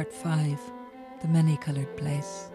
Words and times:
Part 0.00 0.14
5 0.14 0.58
The 1.20 1.28
Many 1.28 1.58
Coloured 1.58 1.94
Place. 1.98 2.48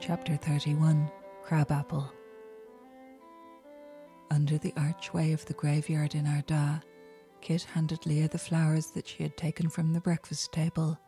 Chapter 0.00 0.34
31 0.36 1.08
Crabapple. 1.44 2.12
Under 4.32 4.58
the 4.58 4.74
archway 4.76 5.30
of 5.30 5.46
the 5.46 5.54
graveyard 5.54 6.16
in 6.16 6.24
Ardagh, 6.24 6.82
Kit 7.40 7.62
handed 7.62 8.04
Leah 8.04 8.26
the 8.26 8.36
flowers 8.36 8.88
that 8.96 9.06
she 9.06 9.22
had 9.22 9.36
taken 9.36 9.68
from 9.68 9.92
the 9.92 10.00
breakfast 10.00 10.52
table, 10.52 10.98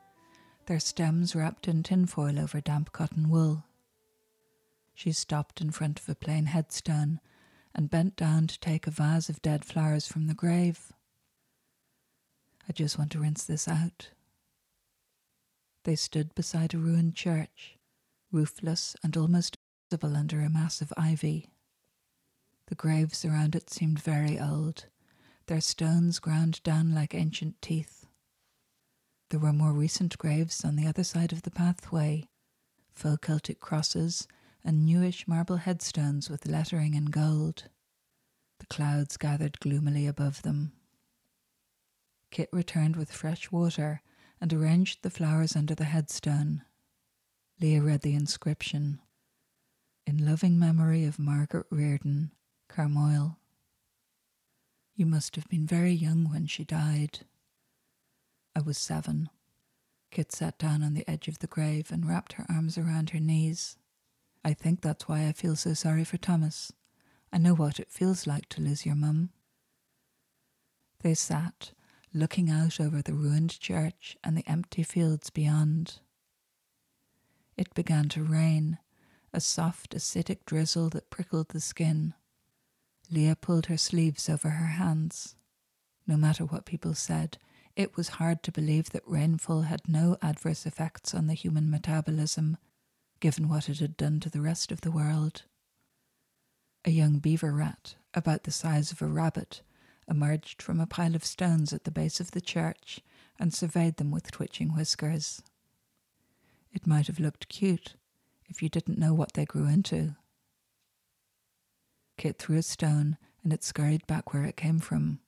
their 0.66 0.78
stems 0.78 1.34
wrapped 1.34 1.66
in 1.66 1.82
tinfoil 1.82 2.38
over 2.38 2.60
damp 2.60 2.92
cotton 2.92 3.30
wool. 3.30 3.64
She 4.94 5.10
stopped 5.10 5.60
in 5.60 5.72
front 5.72 5.98
of 5.98 6.08
a 6.08 6.14
plain 6.14 6.46
headstone 6.46 7.18
and 7.76 7.90
bent 7.90 8.16
down 8.16 8.46
to 8.46 8.58
take 8.58 8.86
a 8.86 8.90
vase 8.90 9.28
of 9.28 9.42
dead 9.42 9.64
flowers 9.64 10.08
from 10.08 10.26
the 10.26 10.34
grave. 10.34 10.92
I 12.66 12.72
just 12.72 12.98
want 12.98 13.12
to 13.12 13.20
rinse 13.20 13.44
this 13.44 13.68
out. 13.68 14.08
They 15.84 15.94
stood 15.94 16.34
beside 16.34 16.72
a 16.74 16.78
ruined 16.78 17.14
church, 17.14 17.76
roofless 18.32 18.96
and 19.04 19.16
almost 19.16 19.58
visible 19.90 20.16
under 20.16 20.40
a 20.40 20.50
mass 20.50 20.80
of 20.80 20.92
ivy. 20.96 21.50
The 22.68 22.74
graves 22.74 23.24
around 23.24 23.54
it 23.54 23.70
seemed 23.70 24.00
very 24.00 24.40
old, 24.40 24.86
their 25.46 25.60
stones 25.60 26.18
ground 26.18 26.62
down 26.64 26.94
like 26.94 27.14
ancient 27.14 27.60
teeth. 27.62 28.06
There 29.28 29.38
were 29.38 29.52
more 29.52 29.72
recent 29.72 30.16
graves 30.18 30.64
on 30.64 30.76
the 30.76 30.86
other 30.86 31.04
side 31.04 31.32
of 31.32 31.42
the 31.42 31.50
pathway, 31.50 32.24
faux 32.94 33.18
Celtic 33.20 33.60
crosses 33.60 34.26
and 34.66 34.84
newish 34.84 35.28
marble 35.28 35.58
headstones 35.58 36.28
with 36.28 36.48
lettering 36.48 36.94
in 36.94 37.06
gold. 37.06 37.68
The 38.58 38.66
clouds 38.66 39.16
gathered 39.16 39.60
gloomily 39.60 40.08
above 40.08 40.42
them. 40.42 40.72
Kit 42.32 42.48
returned 42.52 42.96
with 42.96 43.12
fresh 43.12 43.52
water 43.52 44.02
and 44.40 44.52
arranged 44.52 45.02
the 45.02 45.10
flowers 45.10 45.54
under 45.54 45.76
the 45.76 45.84
headstone. 45.84 46.62
Leah 47.60 47.80
read 47.80 48.00
the 48.02 48.16
inscription 48.16 49.00
In 50.04 50.26
loving 50.26 50.58
memory 50.58 51.04
of 51.04 51.18
Margaret 51.18 51.66
Reardon, 51.70 52.32
Carmoyle. 52.68 53.38
You 54.96 55.06
must 55.06 55.36
have 55.36 55.48
been 55.48 55.66
very 55.66 55.92
young 55.92 56.28
when 56.28 56.48
she 56.48 56.64
died. 56.64 57.20
I 58.56 58.62
was 58.62 58.78
seven. 58.78 59.30
Kit 60.10 60.32
sat 60.32 60.58
down 60.58 60.82
on 60.82 60.94
the 60.94 61.08
edge 61.08 61.28
of 61.28 61.38
the 61.38 61.46
grave 61.46 61.92
and 61.92 62.08
wrapped 62.08 62.32
her 62.32 62.46
arms 62.48 62.76
around 62.76 63.10
her 63.10 63.20
knees. 63.20 63.76
I 64.44 64.54
think 64.54 64.80
that's 64.80 65.08
why 65.08 65.26
I 65.26 65.32
feel 65.32 65.56
so 65.56 65.74
sorry 65.74 66.04
for 66.04 66.16
Thomas. 66.16 66.72
I 67.32 67.38
know 67.38 67.54
what 67.54 67.80
it 67.80 67.90
feels 67.90 68.26
like 68.26 68.48
to 68.50 68.60
lose 68.60 68.86
your 68.86 68.94
mum. 68.94 69.30
They 71.02 71.14
sat, 71.14 71.72
looking 72.14 72.50
out 72.50 72.80
over 72.80 73.02
the 73.02 73.12
ruined 73.12 73.58
church 73.60 74.16
and 74.24 74.36
the 74.36 74.48
empty 74.48 74.82
fields 74.82 75.30
beyond. 75.30 76.00
It 77.56 77.74
began 77.74 78.08
to 78.10 78.22
rain, 78.22 78.78
a 79.32 79.40
soft, 79.40 79.94
acidic 79.94 80.44
drizzle 80.46 80.90
that 80.90 81.10
prickled 81.10 81.48
the 81.48 81.60
skin. 81.60 82.14
Leah 83.10 83.36
pulled 83.36 83.66
her 83.66 83.76
sleeves 83.76 84.28
over 84.28 84.50
her 84.50 84.66
hands. 84.66 85.36
No 86.06 86.16
matter 86.16 86.44
what 86.44 86.64
people 86.64 86.94
said, 86.94 87.38
it 87.74 87.96
was 87.96 88.08
hard 88.08 88.42
to 88.44 88.52
believe 88.52 88.90
that 88.90 89.06
rainfall 89.06 89.62
had 89.62 89.88
no 89.88 90.16
adverse 90.22 90.66
effects 90.66 91.14
on 91.14 91.26
the 91.26 91.34
human 91.34 91.70
metabolism 91.70 92.56
given 93.20 93.48
what 93.48 93.68
it 93.68 93.78
had 93.78 93.96
done 93.96 94.20
to 94.20 94.30
the 94.30 94.40
rest 94.40 94.70
of 94.70 94.82
the 94.82 94.90
world. 94.90 95.42
A 96.84 96.90
young 96.90 97.18
beaver 97.18 97.52
rat, 97.52 97.96
about 98.14 98.44
the 98.44 98.50
size 98.50 98.92
of 98.92 99.02
a 99.02 99.06
rabbit, 99.06 99.62
emerged 100.08 100.62
from 100.62 100.80
a 100.80 100.86
pile 100.86 101.14
of 101.14 101.24
stones 101.24 101.72
at 101.72 101.84
the 101.84 101.90
base 101.90 102.20
of 102.20 102.30
the 102.30 102.40
church 102.40 103.00
and 103.38 103.52
surveyed 103.52 103.96
them 103.96 104.10
with 104.10 104.30
twitching 104.30 104.68
whiskers. 104.68 105.42
It 106.72 106.86
might 106.86 107.06
have 107.06 107.18
looked 107.18 107.48
cute 107.48 107.94
if 108.48 108.62
you 108.62 108.68
didn't 108.68 108.98
know 108.98 109.14
what 109.14 109.32
they 109.32 109.44
grew 109.44 109.66
into. 109.66 110.14
Kit 112.16 112.38
threw 112.38 112.56
a 112.56 112.62
stone 112.62 113.18
and 113.42 113.52
it 113.52 113.64
scurried 113.64 114.06
back 114.06 114.32
where 114.32 114.44
it 114.44 114.56
came 114.56 114.78
from. 114.78 115.20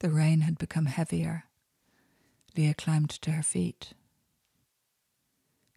The 0.00 0.10
rain 0.10 0.42
had 0.42 0.58
become 0.58 0.86
heavier. 0.86 1.44
Leah 2.56 2.74
climbed 2.74 3.10
to 3.10 3.32
her 3.32 3.42
feet. 3.42 3.92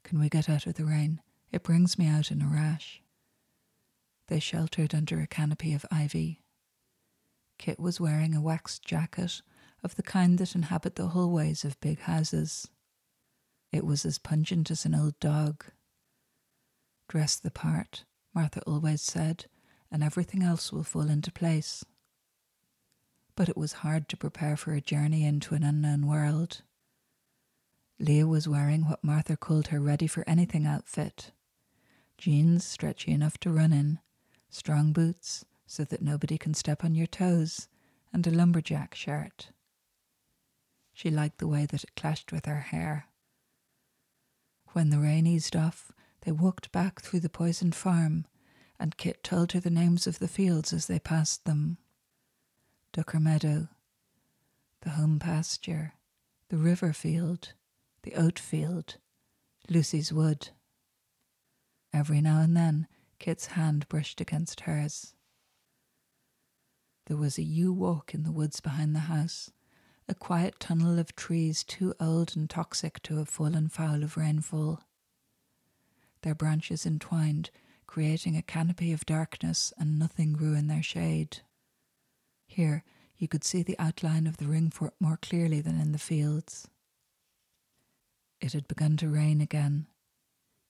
Can 0.10 0.20
we 0.20 0.28
get 0.28 0.50
out 0.50 0.66
of 0.66 0.74
the 0.74 0.86
rain? 0.86 1.22
It 1.52 1.62
brings 1.62 2.00
me 2.00 2.08
out 2.08 2.32
in 2.32 2.42
a 2.42 2.48
rash. 2.48 3.00
They 4.26 4.40
sheltered 4.40 4.96
under 4.96 5.20
a 5.20 5.28
canopy 5.28 5.72
of 5.72 5.86
ivy. 5.92 6.42
Kit 7.60 7.80
was 7.80 8.02
wearing 8.02 8.34
a 8.34 8.42
waxed 8.42 8.84
jacket 8.84 9.44
of 9.84 9.96
the 9.96 10.02
kind 10.02 10.40
that 10.40 10.56
inhabit 10.56 10.96
the 10.96 11.10
hallways 11.10 11.64
of 11.64 11.80
big 11.80 12.00
houses. 12.00 12.68
It 13.72 13.86
was 13.86 14.04
as 14.04 14.18
pungent 14.18 14.72
as 14.72 14.84
an 14.84 14.96
old 14.96 15.20
dog. 15.20 15.64
Dress 17.08 17.36
the 17.36 17.52
part, 17.52 18.04
Martha 18.34 18.64
always 18.66 19.04
said, 19.04 19.46
and 19.92 20.04
everything 20.04 20.42
else 20.42 20.74
will 20.74 20.84
fall 20.84 21.08
into 21.08 21.32
place. 21.32 21.86
But 23.36 23.48
it 23.48 23.56
was 23.56 23.74
hard 23.86 24.10
to 24.10 24.18
prepare 24.18 24.58
for 24.58 24.74
a 24.74 24.82
journey 24.82 25.24
into 25.24 25.54
an 25.54 25.62
unknown 25.62 26.08
world. 26.08 26.64
Leah 28.00 28.28
was 28.28 28.48
wearing 28.48 28.86
what 28.86 29.04
Martha 29.04 29.36
called 29.36 29.68
her 29.68 29.80
ready 29.80 30.08
for 30.08 30.24
anything 30.28 30.66
outfit 30.66 31.32
jeans 32.20 32.66
stretchy 32.66 33.12
enough 33.12 33.38
to 33.38 33.50
run 33.50 33.72
in, 33.72 33.98
strong 34.50 34.92
boots 34.92 35.46
so 35.66 35.86
that 35.86 36.02
nobody 36.02 36.38
can 36.38 36.54
step 36.54 36.84
on 36.84 36.94
your 36.94 37.08
toes, 37.08 37.70
and 38.12 38.28
a 38.28 38.32
lumberjack 38.32 38.94
shirt. 38.94 39.52
She 40.94 41.10
liked 41.10 41.38
the 41.38 41.48
way 41.48 41.66
that 41.66 41.84
it 41.84 41.96
clashed 41.96 42.34
with 42.34 42.46
her 42.46 42.60
hair. 42.60 43.08
When 44.74 44.90
the 44.90 45.00
rain 45.00 45.26
eased 45.26 45.56
off, 45.56 45.94
they 46.22 46.32
walked 46.32 46.74
back 46.74 47.02
through 47.02 47.22
the 47.22 47.30
poisoned 47.30 47.74
farm, 47.74 48.26
and 48.78 48.98
Kit 48.98 49.24
told 49.24 49.54
her 49.54 49.62
the 49.62 49.70
names 49.70 50.08
of 50.08 50.20
the 50.20 50.28
fields 50.28 50.74
as 50.74 50.88
they 50.88 51.00
passed 51.00 51.46
them 51.46 51.78
Ducker 52.92 53.20
Meadow, 53.20 53.70
the 54.82 54.92
home 54.92 55.20
pasture, 55.20 55.94
the 56.50 56.58
river 56.58 56.92
field, 56.92 57.54
the 58.04 58.16
oat 58.16 58.40
field, 58.40 58.98
Lucy's 59.70 60.12
wood. 60.14 60.50
Every 61.94 62.22
now 62.22 62.40
and 62.40 62.56
then, 62.56 62.88
Kit's 63.20 63.48
hand 63.48 63.88
brushed 63.90 64.22
against 64.22 64.62
hers. 64.62 65.14
There 67.08 67.18
was 67.18 67.38
a 67.38 67.44
yew 67.44 67.74
walk 67.74 68.14
in 68.14 68.24
the 68.24 68.32
woods 68.32 68.62
behind 68.62 68.96
the 68.96 69.00
house, 69.00 69.52
a 70.08 70.16
quiet 70.16 70.60
tunnel 70.60 71.00
of 71.00 71.16
trees 71.16 71.64
too 71.64 71.94
old 72.00 72.36
and 72.36 72.50
toxic 72.50 73.02
to 73.04 73.18
have 73.18 73.30
fallen 73.30 73.68
foul 73.68 74.04
of 74.04 74.18
rainfall. 74.18 74.82
Their 76.22 76.36
branches 76.36 76.86
entwined, 76.86 77.50
creating 77.88 78.38
a 78.38 78.42
canopy 78.42 78.92
of 78.94 79.06
darkness, 79.06 79.74
and 79.78 79.98
nothing 79.98 80.34
grew 80.34 80.54
in 80.54 80.68
their 80.68 80.84
shade. 80.84 81.40
Here, 82.46 82.84
you 83.18 83.28
could 83.28 83.44
see 83.44 83.64
the 83.64 83.78
outline 83.80 84.28
of 84.28 84.38
the 84.38 84.48
ring 84.48 84.70
fort 84.70 84.94
more 85.00 85.18
clearly 85.22 85.62
than 85.62 85.80
in 85.80 85.92
the 85.92 85.98
fields. 85.98 86.68
It 88.42 88.54
had 88.54 88.68
begun 88.68 88.98
to 88.98 89.10
rain 89.10 89.42
again. 89.42 89.88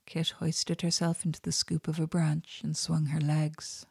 Kit 0.05 0.29
hoisted 0.39 0.81
herself 0.81 1.23
into 1.23 1.41
the 1.41 1.51
scoop 1.51 1.87
of 1.87 1.99
a 1.99 2.07
branch 2.07 2.61
and 2.63 2.75
swung 2.75 3.07
her 3.07 3.21
legs. 3.21 3.85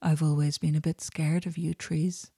I've 0.00 0.22
always 0.22 0.58
been 0.58 0.76
a 0.76 0.80
bit 0.80 1.00
scared 1.00 1.44
of 1.44 1.58
yew 1.58 1.74
trees, 1.74 2.30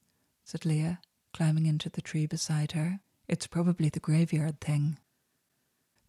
said 0.45 0.65
Leah, 0.65 1.01
climbing 1.35 1.67
into 1.67 1.91
the 1.91 2.01
tree 2.01 2.27
beside 2.27 2.73
her. 2.73 3.01
It's 3.29 3.47
probably 3.47 3.91
the 3.91 4.01
graveyard 4.01 4.61
thing. 4.61 4.97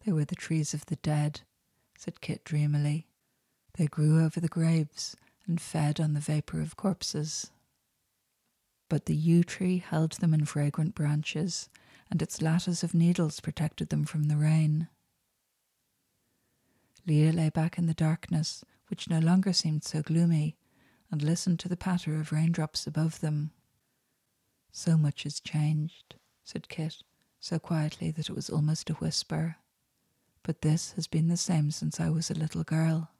They 0.04 0.12
were 0.12 0.24
the 0.24 0.34
trees 0.34 0.72
of 0.72 0.86
the 0.86 0.96
dead, 0.96 1.42
said 1.98 2.22
Kit 2.22 2.42
dreamily. 2.42 3.08
They 3.74 3.86
grew 3.86 4.24
over 4.24 4.40
the 4.40 4.48
graves 4.48 5.14
and 5.46 5.60
fed 5.60 6.00
on 6.00 6.14
the 6.14 6.20
vapour 6.20 6.60
of 6.60 6.76
corpses. 6.76 7.50
But 8.88 9.06
the 9.06 9.14
yew 9.14 9.44
tree 9.44 9.78
held 9.78 10.12
them 10.12 10.32
in 10.32 10.46
fragrant 10.46 10.94
branches 10.94 11.68
and 12.12 12.20
its 12.20 12.42
lattice 12.42 12.82
of 12.82 12.92
needles 12.92 13.40
protected 13.40 13.88
them 13.88 14.04
from 14.04 14.24
the 14.24 14.36
rain. 14.36 14.86
Leah 17.06 17.32
lay 17.32 17.48
back 17.48 17.78
in 17.78 17.86
the 17.86 17.94
darkness, 17.94 18.62
which 18.88 19.08
no 19.08 19.18
longer 19.18 19.50
seemed 19.54 19.82
so 19.82 20.02
gloomy, 20.02 20.58
and 21.10 21.22
listened 21.22 21.58
to 21.58 21.70
the 21.70 21.76
patter 21.76 22.20
of 22.20 22.30
raindrops 22.30 22.86
above 22.86 23.20
them. 23.20 23.50
So 24.70 24.98
much 24.98 25.22
has 25.22 25.40
changed, 25.40 26.16
said 26.44 26.68
Kit, 26.68 26.96
so 27.40 27.58
quietly 27.58 28.10
that 28.10 28.28
it 28.28 28.36
was 28.36 28.50
almost 28.50 28.90
a 28.90 28.94
whisper. 28.94 29.56
But 30.42 30.60
this 30.60 30.92
has 30.92 31.06
been 31.06 31.28
the 31.28 31.38
same 31.38 31.70
since 31.70 31.98
I 31.98 32.10
was 32.10 32.30
a 32.30 32.34
little 32.34 32.62
girl. 32.62 33.10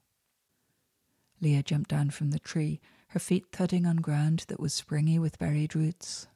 Leah 1.40 1.62
jumped 1.62 1.88
down 1.88 2.10
from 2.10 2.30
the 2.30 2.38
tree, 2.38 2.78
her 3.08 3.18
feet 3.18 3.46
thudding 3.52 3.86
on 3.86 3.96
ground 3.96 4.44
that 4.48 4.60
was 4.60 4.74
springy 4.74 5.18
with 5.18 5.38
buried 5.38 5.74
roots. 5.74 6.26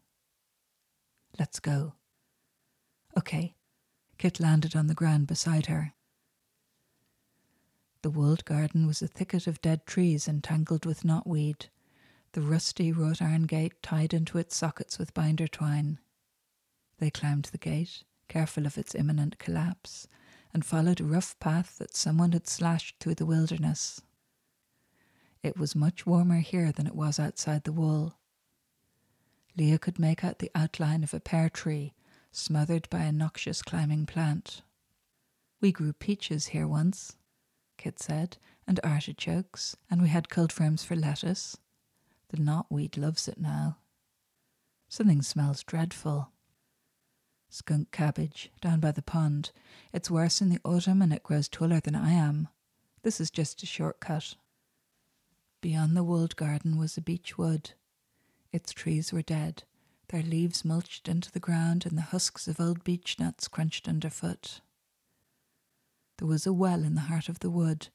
Let's 1.39 1.61
go, 1.61 1.96
Okay. 3.17 3.55
Kit 4.19 4.41
landed 4.41 4.77
on 4.77 4.87
the 4.87 4.95
ground 4.95 5.27
beside 5.27 5.67
her. 5.67 5.95
The 8.03 8.11
walled 8.11 8.45
garden 8.45 8.87
was 8.87 9.03
a 9.03 9.09
thicket 9.09 9.47
of 9.47 9.61
dead 9.61 9.87
trees 9.87 10.29
entangled 10.29 10.87
with 10.87 11.05
knotweed. 11.05 11.67
the 12.33 12.43
rusty 12.43 12.93
wrought 12.93 13.23
iron 13.23 13.45
gate 13.45 13.83
tied 13.83 14.13
into 14.13 14.37
its 14.39 14.55
sockets 14.55 14.99
with 14.99 15.15
binder 15.15 15.49
twine. 15.49 15.99
They 16.99 17.11
climbed 17.11 17.47
the 17.47 17.59
gate, 17.59 18.05
careful 18.29 18.67
of 18.67 18.77
its 18.77 18.95
imminent 18.95 19.39
collapse, 19.39 20.07
and 20.53 20.65
followed 20.65 21.01
a 21.01 21.05
rough 21.05 21.39
path 21.41 21.79
that 21.79 21.97
someone 21.97 22.33
had 22.33 22.47
slashed 22.47 22.97
through 23.01 23.15
the 23.15 23.27
wilderness. 23.27 24.03
It 25.43 25.57
was 25.57 25.75
much 25.75 26.07
warmer 26.07 26.41
here 26.41 26.73
than 26.73 26.87
it 26.87 26.95
was 26.95 27.19
outside 27.19 27.65
the 27.65 27.73
wall. 27.73 28.19
Leah 29.57 29.79
could 29.79 29.99
make 29.99 30.23
out 30.23 30.39
the 30.39 30.51
outline 30.55 31.03
of 31.03 31.15
a 31.15 31.21
pear 31.21 31.49
tree 31.49 31.95
smothered 32.37 32.87
by 32.91 33.01
a 33.01 33.13
noxious 33.13 33.63
climbing 33.63 34.05
plant. 34.05 34.61
We 35.61 35.73
grew 35.73 35.95
peaches 35.95 36.49
here 36.49 36.69
once, 36.69 37.17
Kit 37.79 37.99
said, 37.99 38.37
and 38.67 38.79
artichokes, 38.85 39.77
and 39.91 40.03
we 40.03 40.09
had 40.09 40.29
cold 40.29 40.53
frames 40.53 40.85
for 40.85 40.95
lettuce. 40.95 41.57
The 42.29 42.37
knotweed 42.37 42.99
loves 42.99 43.27
it 43.27 43.41
now. 43.41 43.79
Something 44.89 45.23
smells 45.23 45.63
dreadful. 45.63 46.31
Skunk 47.49 47.91
cabbage, 47.91 48.51
down 48.61 48.81
by 48.81 48.93
the 48.93 49.03
pond. 49.03 49.51
It's 49.95 50.11
worse 50.11 50.43
in 50.43 50.51
the 50.51 50.61
autumn 50.63 51.01
and 51.01 51.15
it 51.15 51.23
grows 51.23 51.49
taller 51.49 51.81
than 51.81 51.95
I 51.95 52.13
am. 52.13 52.49
This 53.03 53.19
is 53.19 53.31
just 53.31 53.63
a 53.63 53.67
shortcut. 53.67 54.35
Beyond 55.63 55.97
the 55.97 56.05
walled 56.05 56.37
garden 56.37 56.77
was 56.77 56.99
a 56.99 57.01
beech 57.01 57.39
wood. 57.39 57.71
Its 58.53 58.73
trees 58.73 59.11
were 59.11 59.23
dead, 59.23 59.65
their 60.09 60.23
leaves 60.23 60.65
mulched 60.65 61.09
into 61.09 61.31
the 61.33 61.41
ground 61.41 61.85
and 61.87 61.97
the 61.97 62.03
husks 62.03 62.47
of 62.47 62.61
old 62.61 62.85
beech 62.85 63.19
nuts 63.19 63.49
crunched 63.49 63.89
underfoot. 63.89 64.61
There 66.19 66.29
was 66.29 66.47
a 66.47 66.53
well 66.53 66.85
in 66.85 66.95
the 66.95 67.03
heart 67.03 67.29
of 67.29 67.41
the 67.41 67.51
wood, 67.51 67.89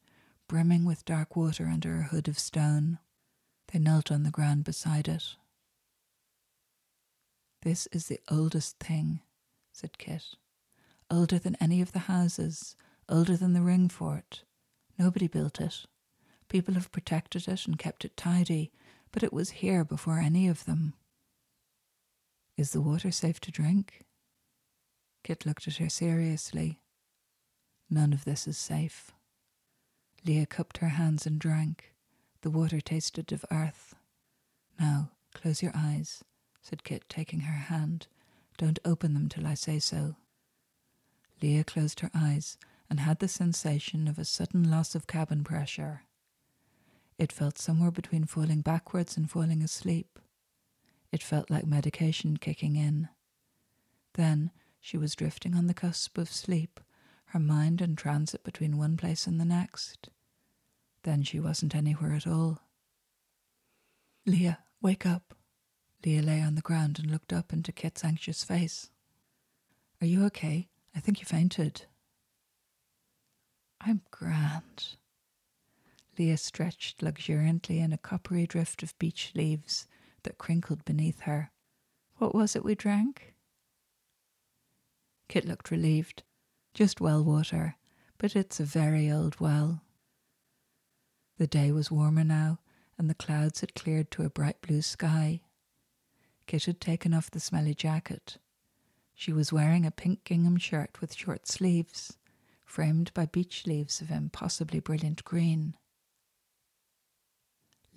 brimming 0.48 0.86
with 0.86 1.06
dark 1.06 1.36
water 1.36 1.68
under 1.68 2.00
a 2.00 2.04
hood 2.04 2.28
of 2.28 2.38
stone. 2.38 3.00
They 3.72 3.80
knelt 3.80 4.12
on 4.12 4.24
the 4.24 4.32
ground 4.32 4.64
beside 4.66 5.08
it. 5.08 5.36
This 7.62 7.88
is 7.92 8.08
the 8.08 8.20
oldest 8.30 8.80
thing, 8.80 9.22
said 9.72 9.98
Kit. 9.98 10.36
Older 11.10 11.40
than 11.40 11.56
any 11.60 11.82
of 11.82 11.92
the 11.92 12.00
houses, 12.00 12.76
older 13.08 13.38
than 13.38 13.54
the 13.54 13.62
ring 13.62 13.88
fort. 13.88 14.44
Nobody 14.98 15.28
built 15.28 15.62
it. 15.62 15.86
People 16.50 16.74
have 16.74 16.92
protected 16.92 17.48
it 17.48 17.66
and 17.66 17.80
kept 17.80 18.04
it 18.04 18.18
tidy, 18.18 18.72
but 19.12 19.24
it 19.24 19.32
was 19.32 19.52
here 19.52 19.84
before 19.84 20.20
any 20.20 20.48
of 20.48 20.66
them. 20.66 20.94
Is 22.62 22.74
the 22.74 22.80
water 22.82 23.10
safe 23.10 23.40
to 23.40 23.52
drink? 23.52 24.04
Kit 25.24 25.48
looked 25.48 25.68
at 25.68 25.78
her 25.78 25.90
seriously. 25.90 26.80
None 27.90 28.14
of 28.14 28.24
this 28.24 28.48
is 28.48 28.56
safe. 28.56 29.14
Leah 30.24 30.46
cupped 30.46 30.78
her 30.78 30.90
hands 30.90 31.26
and 31.26 31.40
drank. 31.40 31.96
The 32.42 32.52
water 32.52 32.80
tasted 32.80 33.32
of 33.32 33.44
earth. 33.50 33.96
Now, 34.80 35.10
close 35.34 35.64
your 35.64 35.72
eyes, 35.74 36.24
said 36.62 36.84
Kit, 36.84 37.06
taking 37.10 37.40
her 37.40 37.58
hand. 37.58 38.06
Don't 38.60 38.78
open 38.86 39.16
them 39.16 39.28
till 39.28 39.48
I 39.48 39.56
say 39.56 39.80
so. 39.80 40.18
Leah 41.42 41.64
closed 41.64 42.02
her 42.02 42.12
eyes 42.14 42.60
and 42.92 43.00
had 43.00 43.18
the 43.18 43.28
sensation 43.28 44.08
of 44.08 44.20
a 44.20 44.24
sudden 44.24 44.70
loss 44.70 44.94
of 44.94 45.08
cabin 45.08 45.44
pressure. 45.44 46.04
It 47.18 47.32
felt 47.32 47.58
somewhere 47.58 47.90
between 47.90 48.26
falling 48.26 48.62
backwards 48.62 49.18
and 49.18 49.28
falling 49.28 49.64
asleep. 49.64 50.20
It 51.12 51.24
felt 51.24 51.50
like 51.50 51.66
medication 51.66 52.38
kicking 52.38 52.76
in. 52.76 53.10
Then 54.14 54.52
she 54.80 54.98
was 54.98 55.16
drifting 55.16 55.56
on 55.56 55.68
the 55.68 55.74
cusp 55.74 56.18
of 56.18 56.32
sleep 56.32 56.80
her 57.32 57.40
mind 57.40 57.82
in 57.82 57.96
transit 57.96 58.44
between 58.44 58.78
one 58.78 58.98
place 58.98 59.26
and 59.26 59.40
the 59.40 59.46
next. 59.46 60.10
Then 61.04 61.24
she 61.24 61.40
wasn't 61.40 61.74
anywhere 61.74 62.14
at 62.14 62.28
all. 62.28 62.60
Leah, 64.26 64.60
wake 64.82 65.06
up. 65.06 65.34
Leah 66.06 66.22
lay 66.22 66.42
on 66.42 66.56
the 66.56 66.62
ground 66.62 67.00
and 67.00 67.10
looked 67.10 67.32
up 67.32 67.54
into 67.54 67.72
Kit's 67.72 68.04
anxious 68.04 68.44
face. 68.44 68.90
Are 70.02 70.08
you 70.08 70.26
okay? 70.26 70.68
I 70.94 71.00
think 71.00 71.20
you 71.20 71.26
fainted. 71.26 71.84
I'm 73.80 74.02
grand. 74.12 74.98
Leah 76.20 76.38
stretched 76.38 77.02
luxuriantly 77.02 77.80
in 77.80 77.94
a 77.94 77.98
coppery 77.98 78.46
drift 78.46 78.84
of 78.84 78.98
beech 79.00 79.32
leaves 79.34 79.88
that 80.24 80.38
crinkled 80.38 80.86
beneath 80.86 81.22
her. 81.22 81.52
What 82.18 82.36
was 82.36 82.56
it 82.56 82.64
we 82.64 82.76
drank? 82.76 83.34
Kit 85.28 85.46
looked 85.46 85.72
relieved 85.72 86.24
just 86.74 87.02
well 87.02 87.24
water, 87.24 87.76
but 88.18 88.36
it's 88.36 88.60
a 88.60 88.66
very 88.66 89.12
old 89.12 89.40
well. 89.40 89.82
The 91.38 91.48
day 91.48 91.72
was 91.72 91.92
warmer 91.92 92.24
now, 92.24 92.60
and 92.98 93.10
the 93.10 93.16
clouds 93.16 93.62
had 93.62 93.76
cleared 93.76 94.12
to 94.12 94.24
a 94.24 94.30
bright 94.30 94.62
blue 94.62 94.82
sky. 94.82 95.42
Kit 96.48 96.66
had 96.66 96.80
taken 96.80 97.14
off 97.14 97.32
the 97.32 97.40
smelly 97.40 97.74
jacket. 97.74 98.38
She 99.14 99.34
was 99.34 99.54
wearing 99.54 99.86
a 99.86 99.92
pink 99.92 100.24
gingham 100.24 100.58
shirt 100.58 101.02
with 101.02 101.14
short 101.16 101.48
sleeves, 101.48 102.18
framed 102.66 103.14
by 103.14 103.26
beech 103.26 103.66
leaves 103.66 104.02
of 104.02 104.12
impossibly 104.12 104.80
brilliant 104.80 105.24
green. 105.24 105.76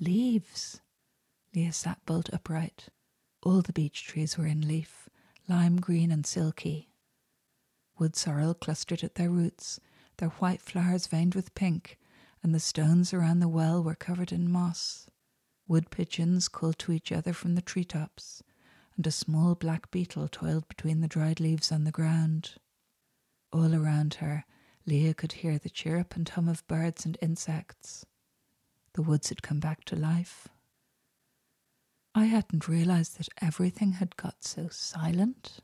Leaves! 0.00 0.80
Leah 1.54 1.72
sat 1.72 2.04
bolt 2.04 2.28
upright. 2.32 2.88
All 3.42 3.62
the 3.62 3.72
beech 3.72 4.04
trees 4.04 4.36
were 4.36 4.46
in 4.46 4.66
leaf, 4.66 5.08
lime 5.48 5.76
green 5.80 6.10
and 6.10 6.26
silky. 6.26 6.88
Wood 7.98 8.16
sorrel 8.16 8.54
clustered 8.54 9.04
at 9.04 9.14
their 9.14 9.30
roots, 9.30 9.78
their 10.16 10.30
white 10.30 10.60
flowers 10.60 11.06
veined 11.06 11.34
with 11.36 11.54
pink, 11.54 11.98
and 12.42 12.54
the 12.54 12.60
stones 12.60 13.14
around 13.14 13.38
the 13.38 13.48
well 13.48 13.82
were 13.82 13.94
covered 13.94 14.32
in 14.32 14.50
moss. 14.50 15.06
Wood 15.68 15.90
pigeons 15.90 16.48
called 16.48 16.78
to 16.80 16.92
each 16.92 17.12
other 17.12 17.32
from 17.32 17.54
the 17.54 17.62
tree 17.62 17.84
tops, 17.84 18.42
and 18.96 19.06
a 19.06 19.12
small 19.12 19.54
black 19.54 19.90
beetle 19.90 20.28
toiled 20.28 20.66
between 20.66 21.00
the 21.00 21.08
dried 21.08 21.38
leaves 21.38 21.70
on 21.70 21.84
the 21.84 21.92
ground. 21.92 22.54
All 23.52 23.74
around 23.74 24.14
her, 24.14 24.44
Leah 24.86 25.14
could 25.14 25.32
hear 25.32 25.58
the 25.58 25.70
chirrup 25.70 26.16
and 26.16 26.28
hum 26.28 26.48
of 26.48 26.66
birds 26.66 27.06
and 27.06 27.16
insects. 27.22 28.04
The 28.94 29.02
woods 29.02 29.28
had 29.28 29.42
come 29.42 29.60
back 29.60 29.84
to 29.84 29.96
life. 29.96 30.48
I 32.14 32.26
hadn't 32.26 32.68
realized 32.68 33.18
that 33.18 33.28
everything 33.42 33.92
had 33.92 34.16
got 34.16 34.44
so 34.44 34.68
silent. 34.68 35.58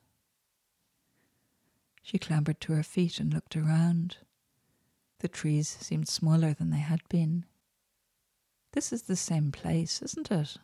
She 2.02 2.19
clambered 2.19 2.61
to 2.62 2.73
her 2.73 2.82
feet 2.82 3.20
and 3.20 3.32
looked 3.32 3.56
around. 3.56 4.17
The 5.20 5.29
trees 5.29 5.69
seemed 5.69 6.08
smaller 6.08 6.53
than 6.53 6.70
they 6.70 6.79
had 6.79 7.03
been. 7.08 7.44
This 8.72 8.93
is 8.93 9.03
the 9.03 9.17
same 9.17 9.53
place, 9.53 10.03
isn't 10.03 10.31
it? 10.31 10.56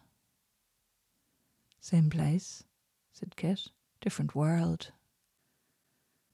Same 1.80 2.10
place, 2.10 2.64
said 3.12 3.36
Kit. 3.36 3.68
Different 4.00 4.34
world. 4.34 4.90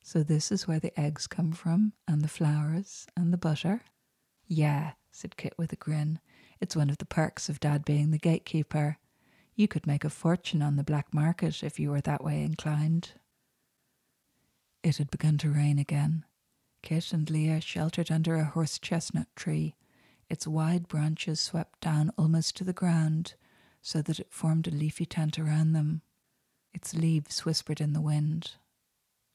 So 0.02 0.22
this 0.22 0.50
is 0.50 0.66
where 0.66 0.80
the 0.80 0.98
eggs 0.98 1.26
come 1.26 1.52
from, 1.52 1.92
and 2.08 2.22
the 2.22 2.28
flowers, 2.28 3.06
and 3.16 3.32
the 3.32 3.38
butter? 3.38 3.82
Yeah, 4.46 4.92
said 5.10 5.36
Kit 5.36 5.54
with 5.58 5.72
a 5.72 5.76
grin. 5.76 6.20
It's 6.60 6.74
one 6.76 6.90
of 6.90 6.98
the 6.98 7.04
perks 7.04 7.48
of 7.48 7.60
Dad 7.60 7.84
being 7.84 8.10
the 8.10 8.18
gatekeeper. 8.18 8.98
You 9.54 9.68
could 9.68 9.86
make 9.86 10.04
a 10.04 10.10
fortune 10.10 10.62
on 10.62 10.76
the 10.76 10.84
black 10.84 11.12
market 11.12 11.62
if 11.62 11.78
you 11.78 11.90
were 11.90 12.00
that 12.00 12.24
way 12.24 12.42
inclined. 12.42 13.12
It 14.82 14.96
had 14.96 15.10
begun 15.10 15.38
to 15.38 15.50
rain 15.50 15.78
again. 15.78 16.24
Kit 16.82 17.12
and 17.12 17.28
Leah 17.30 17.60
sheltered 17.60 18.10
under 18.10 18.36
a 18.36 18.44
horse 18.44 18.78
chestnut 18.78 19.28
tree. 19.36 19.76
Its 20.28 20.46
wide 20.46 20.88
branches 20.88 21.40
swept 21.40 21.80
down 21.80 22.10
almost 22.16 22.56
to 22.56 22.64
the 22.64 22.72
ground, 22.72 23.34
so 23.82 24.00
that 24.02 24.18
it 24.18 24.32
formed 24.32 24.66
a 24.66 24.70
leafy 24.70 25.04
tent 25.04 25.38
around 25.38 25.72
them. 25.72 26.02
Its 26.72 26.94
leaves 26.94 27.44
whispered 27.44 27.80
in 27.80 27.92
the 27.92 28.00
wind. 28.00 28.52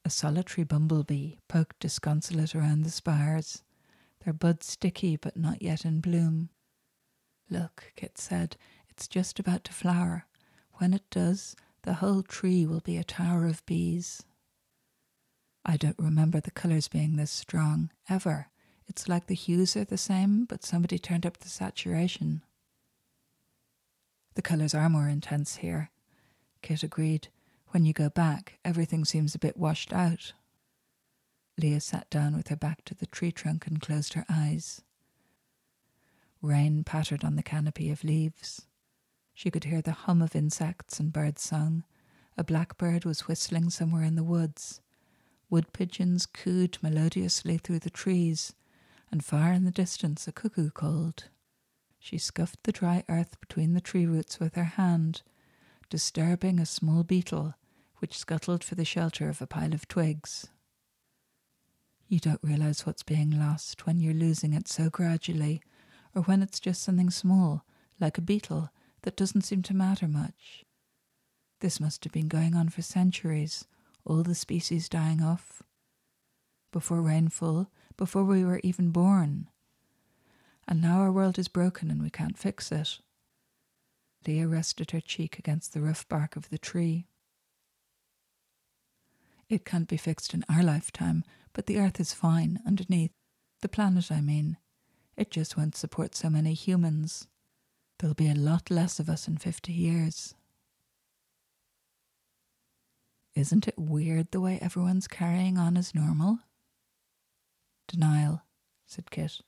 A 0.03 0.09
solitary 0.09 0.63
bumblebee 0.63 1.35
poked 1.47 1.79
disconsolate 1.79 2.55
around 2.55 2.83
the 2.83 2.89
spires, 2.89 3.63
their 4.23 4.33
buds 4.33 4.65
sticky 4.65 5.15
but 5.15 5.37
not 5.37 5.61
yet 5.61 5.85
in 5.85 6.01
bloom. 6.01 6.49
Look, 7.49 7.93
Kit 7.95 8.17
said, 8.17 8.57
it's 8.97 9.07
just 9.07 9.39
about 9.39 9.63
to 9.63 9.71
flower. 9.71 10.25
When 10.77 10.91
it 10.91 11.03
does, 11.11 11.55
the 11.83 11.93
whole 11.93 12.23
tree 12.23 12.65
will 12.65 12.79
be 12.79 12.97
a 12.97 13.03
tower 13.03 13.45
of 13.45 13.63
bees. 13.67 14.23
I 15.63 15.77
don't 15.77 15.99
remember 15.99 16.39
the 16.39 16.49
colours 16.49 16.87
being 16.87 17.15
this 17.15 17.29
strong, 17.29 17.91
ever. 18.09 18.47
It's 18.87 19.07
like 19.07 19.27
the 19.27 19.35
hues 19.35 19.77
are 19.77 19.83
the 19.83 19.99
same, 19.99 20.45
but 20.45 20.65
somebody 20.65 20.97
turned 20.97 21.27
up 21.27 21.37
the 21.37 21.47
saturation. 21.47 22.41
The 24.33 24.41
colours 24.41 24.73
are 24.73 24.89
more 24.89 25.07
intense 25.07 25.57
here, 25.57 25.91
Kit 26.63 26.81
agreed. 26.81 27.27
When 27.67 27.85
you 27.85 27.93
go 27.93 28.09
back, 28.09 28.57
everything 28.65 29.05
seems 29.05 29.35
a 29.35 29.39
bit 29.39 29.57
washed 29.57 29.93
out. 29.93 30.33
Leah 31.55 31.81
sat 31.81 32.09
down 32.09 32.35
with 32.35 32.47
her 32.47 32.55
back 32.55 32.83
to 32.85 32.95
the 32.95 33.05
tree 33.05 33.31
trunk 33.31 33.67
and 33.67 33.79
closed 33.79 34.15
her 34.15 34.25
eyes. 34.27 34.81
Rain 36.41 36.83
pattered 36.83 37.23
on 37.23 37.35
the 37.35 37.43
canopy 37.43 37.91
of 37.91 38.03
leaves. 38.03 38.66
She 39.37 39.51
could 39.51 39.65
hear 39.65 39.83
the 39.83 39.91
hum 39.91 40.23
of 40.23 40.35
insects 40.35 40.99
and 40.99 41.13
bird 41.13 41.37
song. 41.37 41.83
A 42.39 42.43
blackbird 42.43 43.05
was 43.05 43.27
whistling 43.27 43.69
somewhere 43.69 44.01
in 44.01 44.15
the 44.15 44.23
woods. 44.23 44.81
Wood 45.47 45.73
pigeons 45.73 46.25
cooed 46.25 46.79
melodiously 46.81 47.59
through 47.59 47.81
the 47.81 47.91
trees, 47.91 48.55
and 49.11 49.23
far 49.23 49.53
in 49.53 49.63
the 49.63 49.69
distance 49.69 50.27
a 50.27 50.31
cuckoo 50.31 50.71
called. 50.71 51.25
She 51.99 52.17
scuffed 52.17 52.63
the 52.63 52.71
dry 52.71 53.03
earth 53.07 53.39
between 53.39 53.75
the 53.75 53.79
tree 53.79 54.07
roots 54.07 54.39
with 54.39 54.55
her 54.55 54.63
hand, 54.63 55.21
disturbing 55.87 56.59
a 56.59 56.65
small 56.65 57.03
beetle 57.03 57.53
which 57.97 58.17
scuttled 58.17 58.63
for 58.63 58.73
the 58.73 58.83
shelter 58.83 59.29
of 59.29 59.39
a 59.39 59.45
pile 59.45 59.75
of 59.75 59.87
twigs. 59.87 60.47
You 62.07 62.19
don't 62.19 62.41
realize 62.41 62.87
what's 62.87 63.03
being 63.03 63.37
lost 63.37 63.85
when 63.85 63.99
you're 63.99 64.15
losing 64.15 64.53
it 64.53 64.67
so 64.67 64.89
gradually, 64.89 65.61
or 66.15 66.23
when 66.23 66.41
it's 66.41 66.59
just 66.59 66.81
something 66.81 67.11
small, 67.11 67.65
like 67.99 68.17
a 68.17 68.21
beetle, 68.21 68.71
that 69.03 69.15
doesn't 69.15 69.43
seem 69.43 69.61
to 69.63 69.75
matter 69.75 70.07
much. 70.07 70.65
This 71.59 71.79
must 71.79 72.03
have 72.03 72.13
been 72.13 72.27
going 72.27 72.55
on 72.55 72.69
for 72.69 72.81
centuries, 72.81 73.65
all 74.05 74.23
the 74.23 74.35
species 74.35 74.89
dying 74.89 75.21
off. 75.21 75.63
Before 76.71 77.01
rainfall, 77.01 77.71
before 77.97 78.23
we 78.23 78.45
were 78.45 78.61
even 78.63 78.91
born. 78.91 79.47
And 80.67 80.81
now 80.81 80.99
our 80.99 81.11
world 81.11 81.39
is 81.39 81.47
broken 81.47 81.89
and 81.89 82.01
we 82.01 82.09
can't 82.09 82.37
fix 82.37 82.71
it. 82.71 82.99
Leah 84.27 84.47
rested 84.47 84.91
her 84.91 84.99
cheek 84.99 85.39
against 85.39 85.73
the 85.73 85.81
rough 85.81 86.07
bark 86.07 86.35
of 86.35 86.49
the 86.49 86.57
tree. 86.57 87.07
It 89.49 89.65
can't 89.65 89.87
be 89.87 89.97
fixed 89.97 90.33
in 90.33 90.43
our 90.49 90.61
lifetime, 90.61 91.23
but 91.53 91.65
the 91.65 91.79
earth 91.79 91.99
is 91.99 92.13
fine 92.13 92.59
underneath. 92.67 93.11
The 93.61 93.69
planet, 93.69 94.11
I 94.11 94.21
mean. 94.21 94.57
It 95.15 95.31
just 95.31 95.57
won't 95.57 95.75
support 95.75 96.15
so 96.15 96.29
many 96.29 96.53
humans. 96.53 97.27
There'll 97.99 98.13
be 98.13 98.29
a 98.29 98.35
lot 98.35 98.69
less 98.69 98.99
of 98.99 99.09
us 99.09 99.27
in 99.27 99.37
50 99.37 99.73
years. 99.73 100.35
Isn't 103.33 103.67
it 103.67 103.77
weird 103.77 104.31
the 104.31 104.41
way 104.41 104.59
everyone's 104.61 105.07
carrying 105.07 105.57
on 105.57 105.77
as 105.77 105.95
normal? 105.95 106.39
Denial, 107.87 108.43
said 108.85 109.09
Kit. 109.09 109.41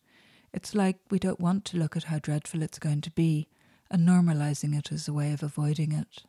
It's 0.53 0.73
like 0.73 0.97
we 1.11 1.19
don't 1.19 1.39
want 1.39 1.65
to 1.65 1.77
look 1.77 1.95
at 1.95 2.05
how 2.05 2.19
dreadful 2.19 2.63
it's 2.63 2.79
going 2.79 3.01
to 3.01 3.11
be, 3.11 3.47
and 3.91 4.07
normalizing 4.07 4.77
it 4.77 4.91
as 4.91 5.07
a 5.07 5.13
way 5.13 5.31
of 5.33 5.43
avoiding 5.43 5.91
it. 5.91 6.23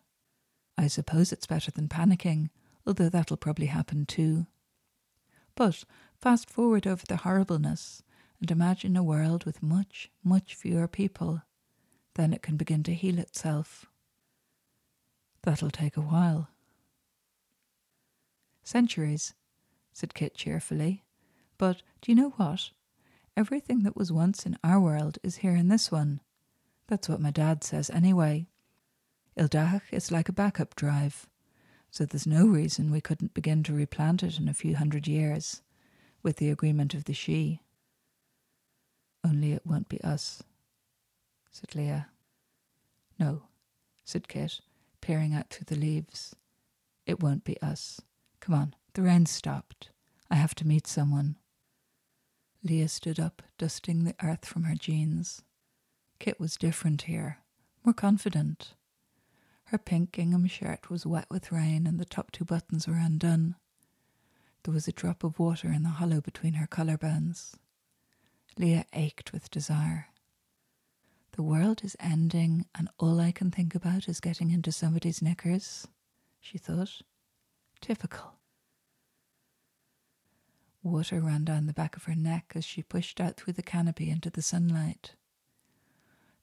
I 0.77 0.87
suppose 0.87 1.33
it's 1.33 1.47
better 1.47 1.71
than 1.71 1.89
panicking, 1.89 2.49
although 2.87 3.09
that'll 3.09 3.37
probably 3.37 3.67
happen 3.67 4.07
too. 4.07 4.47
But 5.55 5.85
fast 6.19 6.49
forward 6.49 6.87
over 6.87 7.05
the 7.07 7.19
horribleness 7.19 8.03
and 8.41 8.51
imagine 8.51 8.97
a 8.97 9.03
world 9.03 9.45
with 9.45 9.63
much, 9.63 10.11
much 10.25 10.55
fewer 10.55 10.89
people. 10.89 11.43
Then 12.15 12.33
it 12.33 12.43
can 12.43 12.57
begin 12.57 12.83
to 12.85 12.95
heal 12.95 13.19
itself. 13.19 13.87
That'll 15.43 15.71
take 15.71 15.97
a 15.97 16.03
while. 16.03 16.49
Centuries, 18.63 19.35
said 19.93 20.15
Kit 20.15 20.35
cheerfully. 20.35 21.05
But 21.59 21.83
do 22.01 22.13
you 22.13 22.17
know 22.17 22.31
what? 22.31 22.71
Everything 23.37 23.83
that 23.85 23.97
was 23.97 24.13
once 24.13 24.45
in 24.45 24.59
our 24.63 24.81
world 24.81 25.19
is 25.23 25.37
here 25.37 25.55
in 25.55 25.69
this 25.69 25.91
one. 25.91 26.21
That's 26.89 27.09
what 27.09 27.21
my 27.21 27.31
dad 27.31 27.63
says 27.63 27.89
anyway. 27.91 28.47
Ildach 29.39 29.83
is 29.93 30.11
like 30.11 30.29
a 30.29 30.33
backup 30.33 30.75
drive, 30.75 31.27
so 31.91 32.05
there's 32.05 32.27
no 32.27 32.47
reason 32.47 32.91
we 32.91 33.01
couldn't 33.01 33.35
begin 33.35 33.63
to 33.63 33.73
replant 33.73 34.23
it 34.23 34.39
in 34.39 34.49
a 34.49 34.55
few 34.55 34.77
hundred 34.77 35.07
years, 35.07 35.63
with 36.23 36.37
the 36.37 36.51
agreement 36.51 36.95
of 36.95 37.05
the 37.05 37.13
Sidhe. 37.13 37.61
Only 39.25 39.53
it 39.53 39.67
won't 39.67 39.89
be 39.89 40.03
us, 40.03 40.43
said 41.51 41.75
Leah. 41.75 42.09
No, 43.19 43.43
said 44.05 44.29
Kit, 44.29 44.61
peering 45.01 45.35
out 45.35 45.51
through 45.51 45.67
the 45.67 45.81
leaves. 45.81 46.35
It 47.07 47.23
won't 47.23 47.45
be 47.45 47.61
us. 47.61 48.01
Come 48.41 48.55
on, 48.55 48.75
the 48.95 49.03
rain's 49.03 49.31
stopped. 49.31 49.91
I 50.31 50.37
have 50.37 50.55
to 50.57 50.67
meet 50.67 50.87
someone. 50.87 51.37
Leah 52.63 52.89
stood 52.89 53.19
up, 53.19 53.43
dusting 53.59 54.05
the 54.05 54.15
earth 54.23 54.45
from 54.45 54.65
her 54.65 54.75
jeans. 54.75 55.43
Kit 56.19 56.39
was 56.39 56.57
different 56.57 57.03
here, 57.03 57.39
more 57.85 57.95
confident. 57.95 58.75
Her 59.65 59.79
pink 59.79 60.13
gingham 60.13 60.47
shirt 60.47 60.91
was 60.91 61.07
wet 61.07 61.27
with 61.31 61.53
rain 61.53 61.87
and 61.87 61.99
the 61.99 62.05
top 62.05 62.33
two 62.33 62.45
buttons 62.45 62.87
were 62.87 62.95
undone. 62.95 63.55
There 64.65 64.75
was 64.75 64.87
a 64.87 64.93
drop 64.93 65.25
of 65.25 65.39
water 65.39 65.69
in 65.73 65.83
the 65.83 65.91
hollow 65.91 66.21
between 66.21 66.55
her 66.55 66.67
collarbones. 66.67 67.55
Leah 68.59 68.85
ached 68.93 69.33
with 69.33 69.51
desire. 69.51 70.09
The 71.41 71.45
world 71.45 71.83
is 71.83 71.97
ending, 71.99 72.67
and 72.75 72.91
all 72.99 73.19
I 73.19 73.33
can 73.33 73.51
think 73.51 73.75
about 73.75 74.11
is 74.11 74.21
getting 74.21 74.51
into 74.51 74.71
somebody's 74.71 75.23
knickers, 75.23 75.89
she 76.39 76.59
thought. 76.59 77.01
Typical. 77.81 78.35
Water 80.83 81.19
ran 81.23 81.47
down 81.47 81.65
the 81.65 81.73
back 81.73 81.97
of 81.97 82.05
her 82.05 82.15
neck 82.15 82.53
as 82.55 82.67
she 82.67 82.83
pushed 82.83 83.23
out 83.23 83.39
through 83.39 83.55
the 83.55 83.63
canopy 83.63 84.11
into 84.11 84.29
the 84.29 84.43
sunlight. 84.43 85.15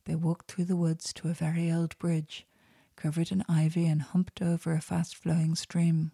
They 0.05 0.15
walked 0.15 0.49
through 0.49 0.65
the 0.65 0.75
woods 0.75 1.13
to 1.13 1.29
a 1.29 1.33
very 1.35 1.71
old 1.71 1.95
bridge, 1.99 2.47
covered 2.95 3.31
in 3.31 3.43
ivy 3.47 3.85
and 3.85 4.01
humped 4.01 4.41
over 4.41 4.73
a 4.73 4.81
fast 4.81 5.15
flowing 5.15 5.53
stream. 5.53 6.11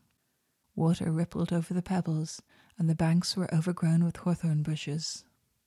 Water 0.75 1.09
rippled 1.09 1.53
over 1.53 1.73
the 1.73 1.81
pebbles, 1.81 2.41
and 2.77 2.89
the 2.89 2.95
banks 2.95 3.37
were 3.37 3.55
overgrown 3.55 4.03
with 4.03 4.17
hawthorn 4.17 4.61
bushes. 4.61 5.23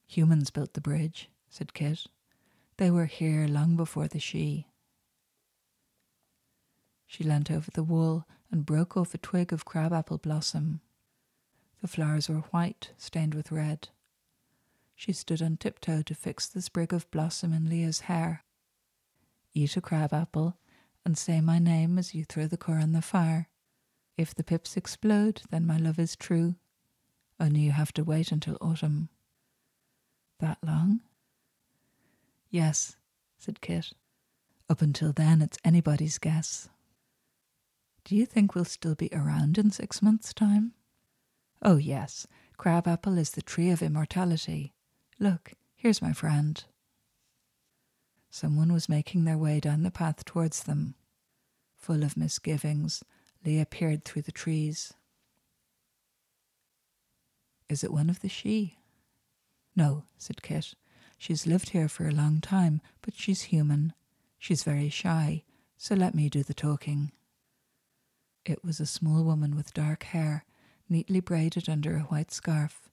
Humans 0.07 0.51
built 0.51 0.75
the 0.75 0.83
bridge, 0.83 1.31
said 1.49 1.73
Kit. 1.73 2.09
They 2.79 2.91
were 2.91 3.07
here 3.07 3.47
long 3.49 3.77
before 3.77 4.07
the 4.07 4.19
Sidhe. 4.19 4.67
She 7.07 7.25
leant 7.25 7.51
over 7.51 7.71
the 7.71 7.85
wall 7.85 8.27
and 8.51 8.67
broke 8.67 8.97
off 8.97 9.15
a 9.15 9.19
twig 9.19 9.53
of 9.53 9.65
crabapple 9.65 10.19
blossom. 10.19 10.81
The 11.81 11.89
flowers 11.89 12.29
were 12.29 12.45
white, 12.51 12.91
stained 12.99 13.35
with 13.35 13.53
red. 13.53 13.89
She 14.95 15.13
stood 15.13 15.41
on 15.41 15.57
tiptoe 15.57 16.03
to 16.03 16.15
fix 16.15 16.47
the 16.47 16.61
sprig 16.61 16.93
of 16.93 17.11
blossom 17.11 17.53
in 17.53 17.69
Leah's 17.69 18.01
hair. 18.01 18.45
Eat 19.55 19.77
a 19.77 19.81
crabapple 19.81 20.57
and 21.05 21.17
say 21.17 21.41
my 21.41 21.59
name 21.59 21.99
as 21.99 22.15
you 22.15 22.25
throw 22.25 22.47
the 22.47 22.57
core 22.57 22.79
on 22.79 22.93
the 22.93 23.03
fire. 23.03 23.49
If 24.17 24.35
the 24.35 24.45
pips 24.45 24.77
explode, 24.77 25.43
then 25.51 25.67
my 25.67 25.77
love 25.77 25.99
is 25.99 26.17
true. 26.17 26.57
Only 27.39 27.61
you 27.61 27.73
have 27.73 27.93
to 27.95 28.05
wait 28.05 28.33
until 28.33 28.59
autumn. 28.61 29.09
That 30.41 30.59
long? 30.63 31.01
Yes, 32.57 32.97
said 33.37 33.61
Kit. 33.61 33.93
Up 34.71 34.81
until 34.81 35.13
then, 35.13 35.43
it's 35.43 35.59
anybody's 35.63 36.17
guess. 36.17 36.71
Do 38.03 38.17
you 38.17 38.25
think 38.25 38.55
we'll 38.55 38.65
still 38.65 38.95
be 38.95 39.11
around 39.13 39.59
in 39.59 39.71
six 39.71 40.01
months' 40.01 40.33
time? 40.33 40.73
Oh, 41.61 41.77
yes, 41.77 42.27
crabapple 42.57 43.19
is 43.19 43.33
the 43.33 43.43
tree 43.43 43.69
of 43.69 43.83
immortality. 43.83 44.73
Look, 45.19 45.53
here's 45.77 46.01
my 46.01 46.15
friend. 46.15 46.65
Someone 48.31 48.73
was 48.73 48.89
making 48.89 49.25
their 49.27 49.37
way 49.37 49.61
down 49.61 49.83
the 49.83 49.91
path 49.91 50.25
towards 50.25 50.63
them. 50.63 50.95
Full 51.77 52.03
of 52.03 52.17
misgivings, 52.17 53.05
Leah 53.45 53.67
peered 53.67 54.03
through 54.03 54.23
the 54.23 54.33
trees. 54.33 54.95
Is 57.69 57.85
it 57.85 57.93
one 57.93 58.09
of 58.09 58.21
the 58.21 58.29
Sidhe? 58.29 58.77
No, 59.77 60.05
said 60.17 60.41
Kit. 60.41 60.73
She's 61.19 61.47
lived 61.47 61.71
here 61.71 61.89
for 61.89 62.07
a 62.07 62.13
long 62.13 62.41
time, 62.41 62.81
but 63.03 63.15
she's 63.15 63.43
human. 63.43 63.93
She's 64.39 64.63
very 64.63 64.89
shy, 64.89 65.43
so 65.77 65.95
let 65.95 66.15
me 66.15 66.29
do 66.29 66.43
the 66.43 66.55
talking. 66.55 67.13
It 68.45 68.65
was 68.65 68.79
a 68.81 68.87
small 68.87 69.25
woman 69.25 69.57
with 69.57 69.75
dark 69.75 70.05
hair, 70.05 70.45
neatly 70.89 71.21
braided 71.21 71.69
under 71.69 71.97
a 71.97 72.03
white 72.03 72.31
scarf, 72.31 72.89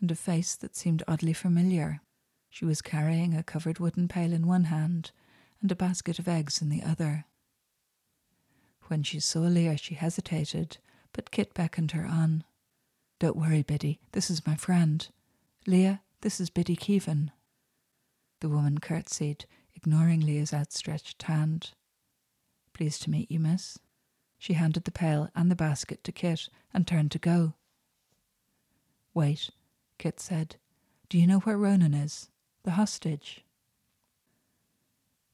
and 0.00 0.10
a 0.10 0.14
face 0.14 0.54
that 0.56 0.76
seemed 0.76 1.02
oddly 1.08 1.32
familiar. 1.32 2.00
She 2.50 2.64
was 2.64 2.82
carrying 2.82 3.34
a 3.34 3.42
covered 3.42 3.78
wooden 3.78 4.08
pail 4.08 4.32
in 4.32 4.46
one 4.46 4.64
hand 4.64 5.12
and 5.60 5.72
a 5.72 5.76
basket 5.76 6.18
of 6.18 6.28
eggs 6.28 6.60
in 6.60 6.68
the 6.68 6.82
other. 6.82 7.24
When 8.88 9.02
she 9.02 9.20
saw 9.20 9.40
Leah, 9.40 9.76
she 9.76 9.94
hesitated, 9.94 10.78
but 11.12 11.30
Kit 11.30 11.54
beckoned 11.54 11.92
her 11.92 12.06
on. 12.06 12.44
Don't 13.18 13.36
worry, 13.36 13.62
Biddy, 13.62 14.00
this 14.12 14.30
is 14.30 14.46
my 14.46 14.56
friend. 14.56 15.06
Leah, 15.66 16.02
this 16.20 16.40
is 16.40 16.50
Biddy 16.50 16.76
Keevan. 16.76 17.30
The 18.40 18.48
woman 18.48 18.78
curtsied, 18.78 19.46
ignoring 19.74 20.20
Leah's 20.20 20.54
outstretched 20.54 21.22
hand. 21.22 21.72
Pleased 22.72 23.02
to 23.02 23.10
meet 23.10 23.30
you, 23.30 23.40
miss. 23.40 23.78
She 24.38 24.52
handed 24.52 24.84
the 24.84 24.92
pail 24.92 25.28
and 25.34 25.50
the 25.50 25.56
basket 25.56 26.04
to 26.04 26.12
Kit 26.12 26.48
and 26.72 26.86
turned 26.86 27.10
to 27.12 27.18
go. 27.18 27.54
Wait, 29.14 29.50
Kit 29.98 30.20
said. 30.20 30.56
Do 31.08 31.18
you 31.18 31.26
know 31.26 31.40
where 31.40 31.58
Ronan 31.58 31.94
is? 31.94 32.30
The 32.62 32.72
hostage. 32.72 33.44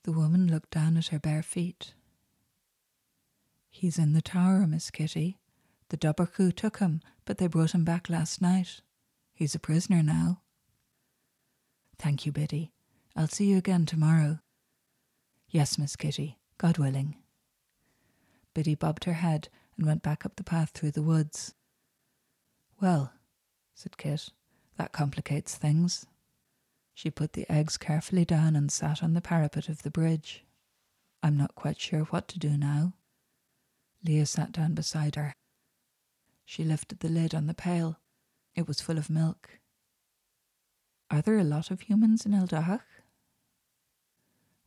The 0.05 0.13
woman 0.13 0.47
looked 0.47 0.71
down 0.71 0.97
at 0.97 1.09
her 1.09 1.19
bare 1.19 1.43
feet. 1.43 1.95
He's 3.71 3.99
in 3.99 4.13
the 4.13 4.23
tower, 4.23 4.67
Miss 4.67 4.91
Kitty. 4.91 5.39
The 5.89 5.97
Dobhar-chú 5.97 6.55
took 6.55 6.79
him, 6.79 7.01
but 7.25 7.39
they 7.39 7.47
brought 7.47 7.75
him 7.75 7.85
back 7.85 8.09
last 8.09 8.41
night. 8.41 8.81
He's 9.35 9.55
a 9.55 9.59
prisoner 9.59 10.03
now. 10.03 10.41
Thank 11.99 12.25
you, 12.25 12.33
Biddy. 12.33 12.74
I'll 13.17 13.29
see 13.29 13.47
you 13.47 13.59
again 13.59 13.87
tomorrow. 13.87 14.41
Yes, 15.49 15.79
Miss 15.79 15.95
Kitty, 15.95 16.39
God 16.59 16.79
willing. 16.79 17.17
Biddy 18.55 18.75
bobbed 18.75 19.05
her 19.05 19.15
head 19.15 19.49
and 19.77 19.87
went 19.87 20.03
back 20.03 20.27
up 20.27 20.37
the 20.37 20.45
path 20.45 20.71
through 20.71 20.93
the 20.93 21.03
woods. 21.03 21.55
Well, 22.81 23.13
said 23.75 23.97
Kit, 23.97 24.31
that 24.77 24.93
complicates 24.93 25.55
things. 25.55 26.07
She 26.93 27.11
put 27.11 27.33
the 27.33 27.51
eggs 27.51 27.77
carefully 27.77 28.25
down 28.25 28.57
and 28.57 28.71
sat 28.71 29.03
on 29.03 29.15
the 29.15 29.21
parapet 29.21 29.69
of 29.69 29.83
the 29.83 29.91
bridge. 29.91 30.45
I'm 31.23 31.37
not 31.37 31.55
quite 31.55 31.81
sure 31.81 32.01
what 32.01 32.29
to 32.29 32.39
do 32.39 32.57
now. 32.57 32.95
Leah 34.05 34.27
sat 34.27 34.53
down 34.53 34.75
beside 34.75 35.15
her. 35.15 35.35
She 36.45 36.63
lifted 36.65 37.01
the 37.01 37.09
lid 37.09 37.35
on 37.35 37.47
the 37.47 37.55
pail. 37.55 37.99
It 38.55 38.69
was 38.69 38.81
full 38.81 38.99
of 38.99 39.09
milk. 39.09 39.59
Are 41.11 41.23
there 41.23 41.39
a 41.39 41.45
lot 41.45 41.71
of 41.71 41.83
humans 41.83 42.27
in 42.27 42.33
Eldahach? 42.33 42.83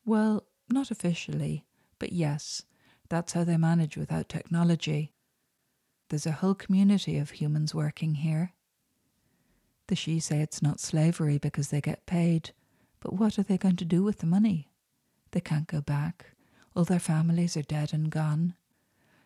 Well, 0.08 0.46
not 0.70 0.90
officially, 0.90 1.66
but 2.00 2.14
yes, 2.14 2.64
that's 3.10 3.34
how 3.34 3.44
they 3.44 3.58
manage 3.58 3.98
without 3.98 4.30
technology. 4.30 5.12
There's 6.08 6.26
a 6.26 6.32
whole 6.32 6.56
community 6.56 7.18
of 7.18 7.32
humans 7.32 7.76
working 7.76 8.16
here. 8.16 8.54
The 9.88 9.96
Sidhe 9.96 10.24
say 10.24 10.40
it's 10.40 10.62
not 10.62 10.80
slavery 10.80 11.38
because 11.38 11.72
they 11.72 11.82
get 11.82 12.06
paid, 12.06 12.52
but 13.02 13.16
what 13.16 13.38
are 13.38 13.44
they 13.44 13.58
going 13.58 13.76
to 13.76 13.84
do 13.84 14.02
with 14.02 14.20
the 14.20 14.26
money? 14.26 14.70
They 15.32 15.42
can't 15.42 15.68
go 15.68 15.82
back. 15.82 16.28
All 16.74 16.86
their 16.86 17.00
families 17.00 17.58
are 17.58 17.62
dead 17.62 17.94
and 17.94 18.10
gone. 18.10 18.54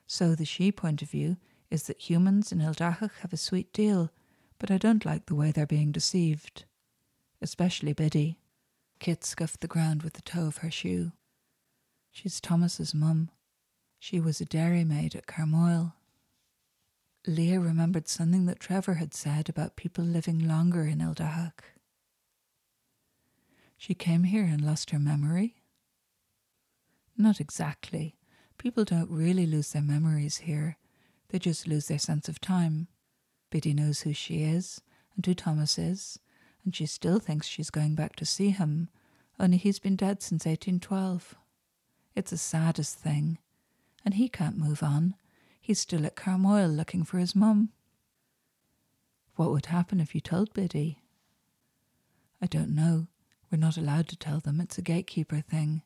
So 0.07 0.33
the 0.33 0.45
Sidhe 0.45 0.75
point 0.75 1.03
of 1.03 1.11
view 1.11 1.37
is 1.69 1.83
that 1.83 2.09
humans 2.09 2.51
in 2.51 2.57
Eldahach 2.57 3.19
have 3.21 3.33
a 3.33 3.37
sweet 3.37 3.71
deal, 3.71 4.09
but 4.57 4.71
I 4.71 4.79
don't 4.79 5.05
like 5.05 5.27
the 5.27 5.35
way 5.35 5.51
they're 5.51 5.67
being 5.67 5.91
deceived. 5.91 6.65
Especially 7.39 7.93
Biddy. 7.93 8.40
Kit 9.01 9.23
scuffed 9.23 9.61
the 9.61 9.67
ground 9.67 10.03
with 10.03 10.13
the 10.13 10.21
toe 10.21 10.45
of 10.45 10.57
her 10.57 10.69
shoe. 10.69 11.11
She's 12.11 12.39
Thomas's 12.39 12.93
mum. 12.93 13.31
She 13.97 14.19
was 14.19 14.39
a 14.39 14.45
dairymaid 14.45 15.15
at 15.15 15.25
Carmoyle. 15.25 15.95
Leah 17.25 17.59
remembered 17.59 18.07
something 18.07 18.45
that 18.45 18.59
Trevor 18.59 18.93
had 18.93 19.15
said 19.15 19.49
about 19.49 19.75
people 19.75 20.03
living 20.03 20.47
longer 20.47 20.83
in 20.83 20.99
Eldahach. 20.99 21.63
She 23.75 23.95
came 23.95 24.25
here 24.25 24.43
and 24.43 24.63
lost 24.63 24.91
her 24.91 24.99
memory? 24.99 25.55
Not 27.17 27.39
exactly. 27.39 28.17
People 28.59 28.83
don't 28.83 29.09
really 29.09 29.47
lose 29.47 29.71
their 29.71 29.81
memories 29.81 30.37
here, 30.37 30.77
they 31.29 31.39
just 31.39 31.67
lose 31.67 31.87
their 31.87 31.97
sense 31.97 32.29
of 32.29 32.39
time. 32.39 32.87
Biddy 33.49 33.73
knows 33.73 34.01
who 34.01 34.13
she 34.13 34.43
is 34.43 34.79
and 35.15 35.25
who 35.25 35.33
Thomas 35.33 35.79
is, 35.79 36.19
and 36.63 36.75
she 36.75 36.85
still 36.85 37.19
thinks 37.19 37.47
she's 37.47 37.69
going 37.69 37.95
back 37.95 38.15
to 38.17 38.25
see 38.25 38.49
him, 38.49 38.89
only 39.39 39.57
he's 39.57 39.79
been 39.79 39.95
dead 39.95 40.21
since 40.21 40.45
1812. 40.45 41.35
It's 42.15 42.31
the 42.31 42.37
saddest 42.37 42.97
thing, 42.99 43.39
and 44.05 44.13
he 44.13 44.29
can't 44.29 44.57
move 44.57 44.83
on. 44.83 45.15
He's 45.59 45.79
still 45.79 46.05
at 46.05 46.15
Carmoyle 46.15 46.69
looking 46.69 47.03
for 47.03 47.17
his 47.17 47.35
mum. 47.35 47.69
What 49.35 49.51
would 49.51 49.67
happen 49.67 49.99
if 49.99 50.13
you 50.13 50.21
told 50.21 50.53
Biddy? 50.53 50.99
I 52.41 52.47
don't 52.47 52.75
know. 52.75 53.07
We're 53.51 53.57
not 53.57 53.77
allowed 53.77 54.07
to 54.09 54.15
tell 54.15 54.39
them. 54.39 54.61
It's 54.61 54.77
a 54.77 54.83
gatekeeper 54.83 55.41
thing. 55.41 55.81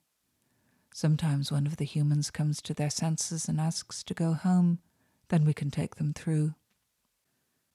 Sometimes 0.93 1.51
one 1.51 1.67
of 1.67 1.77
the 1.77 1.85
humans 1.85 2.31
comes 2.31 2.61
to 2.61 2.73
their 2.73 2.89
senses 2.89 3.47
and 3.47 3.59
asks 3.59 4.03
to 4.03 4.13
go 4.13 4.33
home. 4.33 4.79
Then 5.29 5.45
we 5.45 5.53
can 5.53 5.71
take 5.71 5.95
them 5.95 6.13
through. 6.13 6.55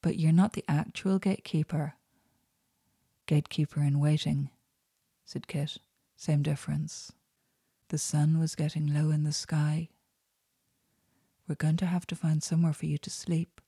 But 0.03 0.19
you're 0.19 0.33
not 0.33 0.55
the 0.55 0.65
actual 0.69 1.19
gatekeeper. 1.19 1.95
Gatekeeper 3.31 3.81
in 3.81 4.01
waiting, 4.01 4.51
said 5.25 5.47
Kit. 5.47 5.79
Same 6.17 6.43
difference. 6.43 7.13
The 7.91 7.97
sun 7.97 8.41
was 8.41 8.57
getting 8.57 8.93
low 8.93 9.11
in 9.11 9.23
the 9.23 9.31
sky. 9.31 9.89
We're 11.47 11.55
going 11.55 11.77
to 11.77 11.87
have 11.87 12.09
to 12.09 12.17
find 12.17 12.43
somewhere 12.43 12.73
for 12.73 12.87
you 12.87 12.99
to 12.99 13.09
sleep. 13.09 13.61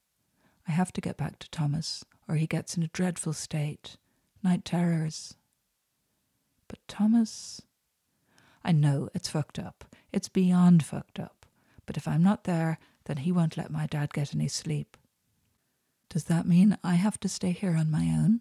I 0.66 0.72
have 0.72 0.92
to 0.94 1.00
get 1.00 1.16
back 1.16 1.38
to 1.38 1.50
Thomas, 1.50 2.04
or 2.26 2.34
he 2.34 2.48
gets 2.48 2.76
in 2.76 2.82
a 2.82 2.88
dreadful 2.88 3.34
state. 3.34 3.98
Night 4.42 4.64
terrors. 4.64 5.36
But 6.66 6.80
Thomas. 6.88 7.62
I 8.64 8.72
know 8.72 9.10
it's 9.14 9.28
fucked 9.28 9.60
up. 9.60 9.84
It's 10.12 10.28
beyond 10.28 10.84
fucked 10.84 11.20
up. 11.20 11.46
But 11.86 11.96
if 11.96 12.08
I'm 12.08 12.24
not 12.24 12.42
there, 12.42 12.78
then 13.04 13.18
he 13.18 13.30
won't 13.30 13.56
let 13.56 13.70
my 13.70 13.86
dad 13.86 14.12
get 14.12 14.34
any 14.34 14.48
sleep. 14.48 14.96
Does 16.08 16.24
that 16.24 16.48
mean 16.48 16.78
I 16.82 16.96
have 16.96 17.20
to 17.20 17.28
stay 17.28 17.52
here 17.52 17.76
on 17.76 17.92
my 17.92 18.06
own? 18.06 18.40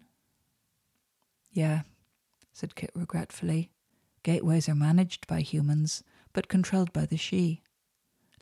Yeah, 1.52 1.82
said 2.52 2.74
Kit 2.74 2.90
regretfully. 2.94 3.70
Gateways 4.22 4.68
are 4.68 4.74
managed 4.74 5.26
by 5.26 5.40
humans, 5.40 6.02
but 6.32 6.48
controlled 6.48 6.92
by 6.92 7.06
the 7.06 7.16
Sidhe. 7.16 7.60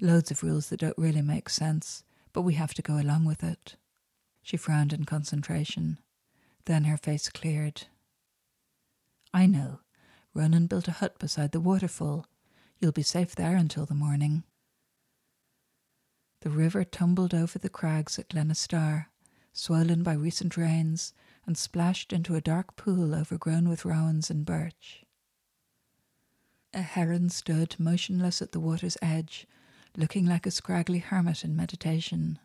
Loads 0.01 0.31
of 0.31 0.43
rules 0.43 0.69
that 0.69 0.81
don't 0.81 0.97
really 0.97 1.23
make 1.23 1.49
sense, 1.49 2.05
but 2.33 2.43
we 2.43 2.55
have 2.55 2.73
to 2.75 2.83
go 2.83 2.99
along 2.99 3.25
with 3.25 3.43
it. 3.43 3.77
She 4.43 4.57
frowned 4.57 4.93
in 4.93 5.05
concentration. 5.05 5.99
Then 6.65 6.85
her 6.85 6.97
face 6.97 7.29
cleared. 7.29 7.83
I 9.35 9.47
know. 9.47 9.81
Ronan 10.35 10.67
built 10.67 10.89
a 10.89 10.93
hut 10.93 11.19
beside 11.19 11.53
the 11.53 11.61
waterfall. 11.61 12.27
You'll 12.79 12.93
be 12.93 13.03
safe 13.03 13.35
there 13.35 13.57
until 13.57 13.87
the 13.87 13.95
morning. 13.95 14.45
The 16.43 16.51
river 16.51 16.85
tumbled 16.85 17.35
over 17.35 17.59
the 17.59 17.69
crags 17.69 18.19
at 18.19 18.29
Glenistar, 18.31 19.07
swollen 19.53 20.03
by 20.03 20.15
recent 20.15 20.57
rains, 20.57 21.13
and 21.47 21.57
splashed 21.57 22.13
into 22.13 22.35
a 22.35 22.41
dark 22.41 22.77
pool 22.77 23.15
overgrown 23.15 23.69
with 23.69 23.85
rowans 23.85 24.31
and 24.31 24.45
birch. 24.45 25.05
A 26.73 26.83
heron 26.83 27.31
stood 27.31 27.77
motionless 27.79 28.41
at 28.41 28.53
the 28.53 28.61
water's 28.61 28.97
edge, 29.03 29.47
looking 29.97 30.25
like 30.27 30.47
a 30.47 30.51
scraggly 30.51 30.99
hermit 30.99 31.45
in 31.45 31.57
meditation. 31.57 32.39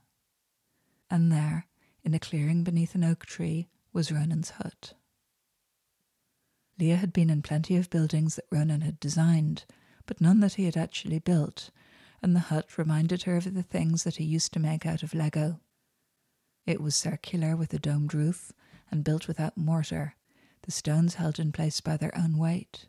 And 1.09 1.31
there, 1.31 1.67
in 2.03 2.13
a 2.13 2.19
clearing 2.19 2.63
beneath 2.63 2.95
an 2.95 3.03
oak 3.03 3.25
tree, 3.25 3.67
was 3.93 4.11
Ronan's 4.11 4.51
hut. 4.51 4.93
Leah 6.79 6.97
had 6.97 7.13
been 7.13 7.29
in 7.29 7.41
plenty 7.41 7.77
of 7.77 7.89
buildings 7.89 8.35
that 8.35 8.47
Ronan 8.51 8.81
had 8.81 8.99
designed, 8.99 9.65
but 10.05 10.19
none 10.19 10.41
that 10.41 10.55
he 10.55 10.65
had 10.65 10.75
actually 10.75 11.19
built, 11.19 11.69
and 12.21 12.35
the 12.35 12.41
hut 12.51 12.77
reminded 12.77 13.23
her 13.23 13.37
of 13.37 13.53
the 13.53 13.63
things 13.63 14.03
that 14.03 14.17
he 14.17 14.23
used 14.23 14.51
to 14.53 14.59
make 14.59 14.85
out 14.85 15.03
of 15.03 15.13
Lego. 15.13 15.59
It 16.65 16.81
was 16.81 16.95
circular 16.95 17.55
with 17.55 17.73
a 17.73 17.79
domed 17.79 18.13
roof 18.13 18.51
and 18.91 19.03
built 19.03 19.27
without 19.27 19.57
mortar, 19.57 20.15
the 20.63 20.71
stones 20.71 21.15
held 21.15 21.39
in 21.39 21.51
place 21.51 21.81
by 21.81 21.97
their 21.97 22.15
own 22.17 22.37
weight. 22.37 22.87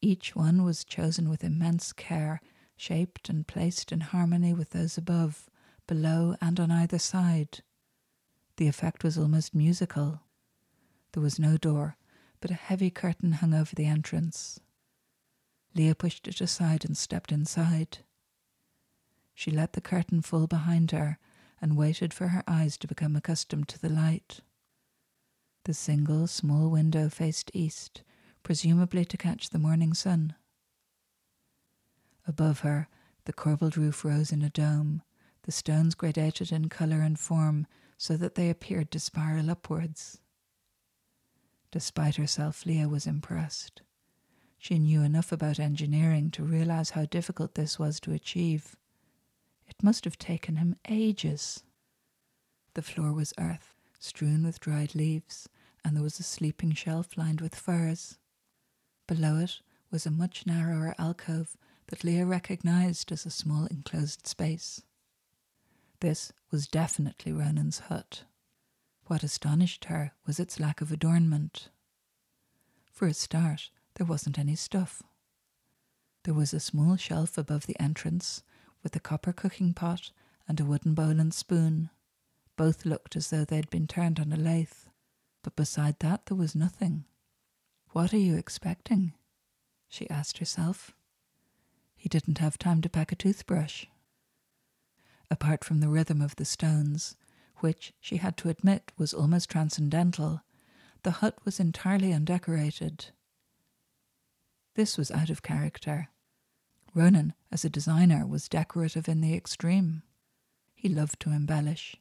Each 0.00 0.34
one 0.34 0.64
was 0.64 0.84
chosen 0.84 1.28
with 1.28 1.44
immense 1.44 1.92
care, 1.92 2.40
shaped 2.76 3.28
and 3.28 3.46
placed 3.46 3.92
in 3.92 4.00
harmony 4.00 4.54
with 4.54 4.70
those 4.70 4.96
above, 4.96 5.50
below, 5.86 6.36
and 6.40 6.58
on 6.58 6.70
either 6.70 6.98
side. 6.98 7.60
The 8.56 8.68
effect 8.68 9.04
was 9.04 9.18
almost 9.18 9.54
musical. 9.54 10.20
There 11.12 11.22
was 11.22 11.38
no 11.38 11.56
door, 11.56 11.96
but 12.40 12.50
a 12.50 12.54
heavy 12.54 12.90
curtain 12.90 13.32
hung 13.32 13.52
over 13.52 13.74
the 13.74 13.86
entrance. 13.86 14.60
Leah 15.74 15.94
pushed 15.94 16.26
it 16.26 16.40
aside 16.40 16.84
and 16.84 16.96
stepped 16.96 17.32
inside. 17.32 17.98
She 19.34 19.50
let 19.50 19.74
the 19.74 19.80
curtain 19.80 20.22
fall 20.22 20.46
behind 20.46 20.90
her 20.90 21.18
and 21.60 21.76
waited 21.76 22.12
for 22.12 22.28
her 22.28 22.42
eyes 22.46 22.76
to 22.78 22.88
become 22.88 23.16
accustomed 23.16 23.68
to 23.68 23.78
the 23.78 23.88
light. 23.88 24.40
The 25.64 25.74
single 25.74 26.26
small 26.26 26.70
window 26.70 27.08
faced 27.08 27.50
east, 27.52 28.02
presumably 28.42 29.04
to 29.04 29.16
catch 29.16 29.50
the 29.50 29.58
morning 29.58 29.92
sun. 29.92 30.34
Above 32.26 32.60
her, 32.60 32.88
the 33.26 33.32
corbelled 33.32 33.76
roof 33.76 34.04
rose 34.04 34.32
in 34.32 34.42
a 34.42 34.50
dome, 34.50 35.02
the 35.42 35.52
stones 35.52 35.94
gradated 35.94 36.50
in 36.50 36.68
colour 36.68 37.02
and 37.02 37.18
form 37.18 37.66
so 37.98 38.16
that 38.16 38.34
they 38.34 38.48
appeared 38.48 38.90
to 38.90 38.98
spiral 38.98 39.50
upwards. 39.50 40.20
Despite 41.70 42.16
herself, 42.16 42.64
Leah 42.64 42.88
was 42.88 43.06
impressed. 43.06 43.82
She 44.58 44.78
knew 44.78 45.02
enough 45.02 45.30
about 45.30 45.58
engineering 45.58 46.30
to 46.32 46.42
realize 46.42 46.90
how 46.90 47.04
difficult 47.04 47.54
this 47.54 47.78
was 47.78 48.00
to 48.00 48.12
achieve. 48.12 48.76
It 49.68 49.82
must 49.82 50.04
have 50.04 50.18
taken 50.18 50.56
him 50.56 50.76
ages. 50.88 51.62
The 52.74 52.82
floor 52.82 53.12
was 53.12 53.34
earth, 53.38 53.74
strewn 54.00 54.42
with 54.42 54.58
dried 54.58 54.96
leaves, 54.96 55.48
and 55.84 55.94
there 55.94 56.02
was 56.02 56.18
a 56.18 56.24
sleeping 56.24 56.72
shelf 56.72 57.16
lined 57.16 57.40
with 57.40 57.54
furs. 57.54 58.18
Below 59.06 59.36
it 59.36 59.60
was 59.90 60.06
a 60.06 60.10
much 60.10 60.46
narrower 60.46 60.94
alcove 60.98 61.56
that 61.86 62.02
Leah 62.02 62.26
recognized 62.26 63.12
as 63.12 63.24
a 63.24 63.30
small 63.30 63.66
enclosed 63.66 64.26
space. 64.26 64.82
This 66.00 66.32
was 66.50 66.66
definitely 66.66 67.32
Ronan's 67.32 67.80
hut. 67.80 68.24
What 69.06 69.22
astonished 69.22 69.86
her 69.86 70.12
was 70.26 70.40
its 70.40 70.58
lack 70.58 70.80
of 70.80 70.90
adornment. 70.90 71.68
For 72.92 73.06
a 73.06 73.14
start, 73.14 73.70
there 73.94 74.06
wasn't 74.06 74.38
any 74.38 74.56
stuff. 74.56 75.02
There 76.22 76.34
was 76.34 76.54
a 76.54 76.60
small 76.60 76.96
shelf 76.96 77.36
above 77.36 77.66
the 77.66 77.80
entrance 77.80 78.42
with 78.82 78.94
a 78.96 79.00
copper 79.00 79.32
cooking 79.32 79.74
pot 79.74 80.10
and 80.46 80.60
a 80.60 80.64
wooden 80.64 80.94
bowl 80.94 81.18
and 81.20 81.34
spoon. 81.34 81.90
Both 82.56 82.84
looked 82.84 83.16
as 83.16 83.30
though 83.30 83.44
they'd 83.44 83.70
been 83.70 83.86
turned 83.86 84.20
on 84.20 84.32
a 84.32 84.36
lathe, 84.36 84.72
but 85.42 85.56
beside 85.56 85.98
that 86.00 86.26
there 86.26 86.36
was 86.36 86.54
nothing. 86.54 87.04
What 87.90 88.12
are 88.12 88.18
you 88.18 88.36
expecting? 88.36 89.14
she 89.88 90.08
asked 90.08 90.38
herself. 90.38 90.92
He 91.96 92.08
didn't 92.08 92.38
have 92.38 92.58
time 92.58 92.80
to 92.82 92.88
pack 92.88 93.12
a 93.12 93.16
toothbrush. 93.16 93.86
Apart 95.30 95.64
from 95.64 95.80
the 95.80 95.88
rhythm 95.88 96.20
of 96.20 96.36
the 96.36 96.44
stones, 96.44 97.16
which 97.58 97.92
she 98.00 98.16
had 98.16 98.36
to 98.38 98.48
admit 98.48 98.92
was 98.96 99.12
almost 99.12 99.50
transcendental, 99.50 100.42
The 101.02 101.10
hut 101.12 101.38
was 101.44 101.60
entirely 101.60 102.12
undecorated. 102.12 103.06
This 104.74 104.96
was 104.96 105.10
out 105.10 105.30
of 105.30 105.42
character. 105.42 106.08
Ronan, 106.94 107.34
as 107.52 107.64
a 107.64 107.70
designer, 107.70 108.26
was 108.26 108.48
decorative 108.48 109.08
in 109.08 109.20
the 109.20 109.34
extreme. 109.34 110.02
He 110.74 110.88
loved 110.88 111.20
to 111.20 111.30
embellish. 111.30 111.96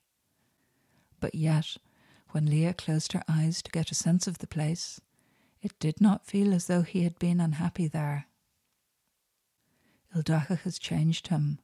But 1.20 1.36
yet, 1.36 1.78
when 2.30 2.46
Leah 2.46 2.74
closed 2.74 3.14
her 3.14 3.24
eyes 3.28 3.62
to 3.62 3.72
get 3.72 3.92
a 3.92 3.96
sense 3.96 4.28
of 4.28 4.38
the 4.38 4.48
place, 4.48 5.02
it 5.62 5.78
did 5.80 6.00
not 6.00 6.26
feel 6.26 6.54
as 6.54 6.68
though 6.68 6.84
he 6.84 7.04
had 7.04 7.20
been 7.20 7.40
unhappy 7.40 7.88
there. 7.88 8.28
Ildacha 10.16 10.60
has 10.60 10.80
changed 10.80 11.28
him, 11.28 11.60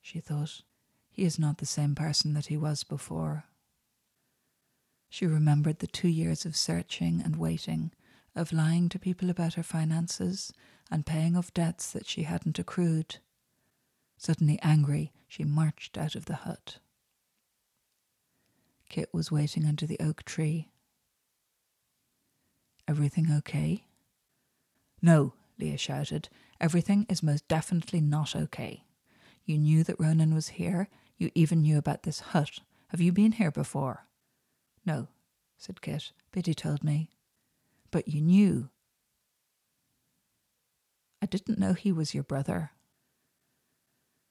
she 0.00 0.20
thought. 0.20 0.62
He 1.10 1.24
is 1.24 1.38
not 1.38 1.58
the 1.58 1.66
same 1.66 1.94
person 1.94 2.34
that 2.34 2.46
he 2.46 2.56
was 2.56 2.84
before. 2.84 3.44
She 5.08 5.26
remembered 5.26 5.78
the 5.78 5.86
two 5.86 6.08
years 6.08 6.44
of 6.44 6.56
searching 6.56 7.22
and 7.22 7.36
waiting, 7.36 7.92
of 8.34 8.52
lying 8.52 8.88
to 8.90 8.98
people 8.98 9.30
about 9.30 9.54
her 9.54 9.62
finances 9.62 10.52
and 10.90 11.06
paying 11.06 11.36
off 11.36 11.54
debts 11.54 11.92
that 11.92 12.06
she 12.06 12.24
hadn't 12.24 12.58
accrued. 12.58 13.18
Suddenly 14.18 14.58
angry, 14.62 15.12
she 15.28 15.44
marched 15.44 15.96
out 15.96 16.14
of 16.14 16.26
the 16.26 16.36
hut. 16.36 16.78
Kit 18.88 19.08
was 19.12 19.32
waiting 19.32 19.64
under 19.66 19.86
the 19.86 19.98
oak 20.00 20.24
tree. 20.24 20.68
Everything 22.88 23.28
okay? 23.38 23.84
No, 25.02 25.34
Leah 25.58 25.78
shouted. 25.78 26.28
Everything 26.60 27.06
is 27.08 27.22
most 27.22 27.46
definitely 27.48 28.00
not 28.00 28.36
okay. 28.36 28.84
You 29.44 29.58
knew 29.58 29.84
that 29.84 30.00
Ronan 30.00 30.34
was 30.34 30.48
here. 30.48 30.88
You 31.16 31.30
even 31.34 31.62
knew 31.62 31.78
about 31.78 32.02
this 32.04 32.20
hut. 32.20 32.60
Have 32.88 33.00
you 33.00 33.12
been 33.12 33.32
here 33.32 33.50
before? 33.50 34.06
No, 34.84 35.08
said 35.58 35.80
Kit. 35.80 36.12
Biddy 36.32 36.54
told 36.54 36.84
me. 36.84 37.10
But 37.90 38.08
you 38.08 38.20
knew. 38.20 38.68
I 41.22 41.26
didn't 41.26 41.58
know 41.58 41.72
he 41.72 41.92
was 41.92 42.14
your 42.14 42.22
brother. 42.22 42.72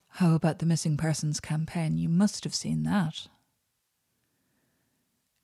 How 0.09 0.33
about 0.33 0.59
the 0.59 0.65
missing 0.65 0.95
persons 0.95 1.39
campaign? 1.39 1.97
You 1.97 2.07
must 2.07 2.43
have 2.45 2.55
seen 2.55 2.83
that. 2.83 3.27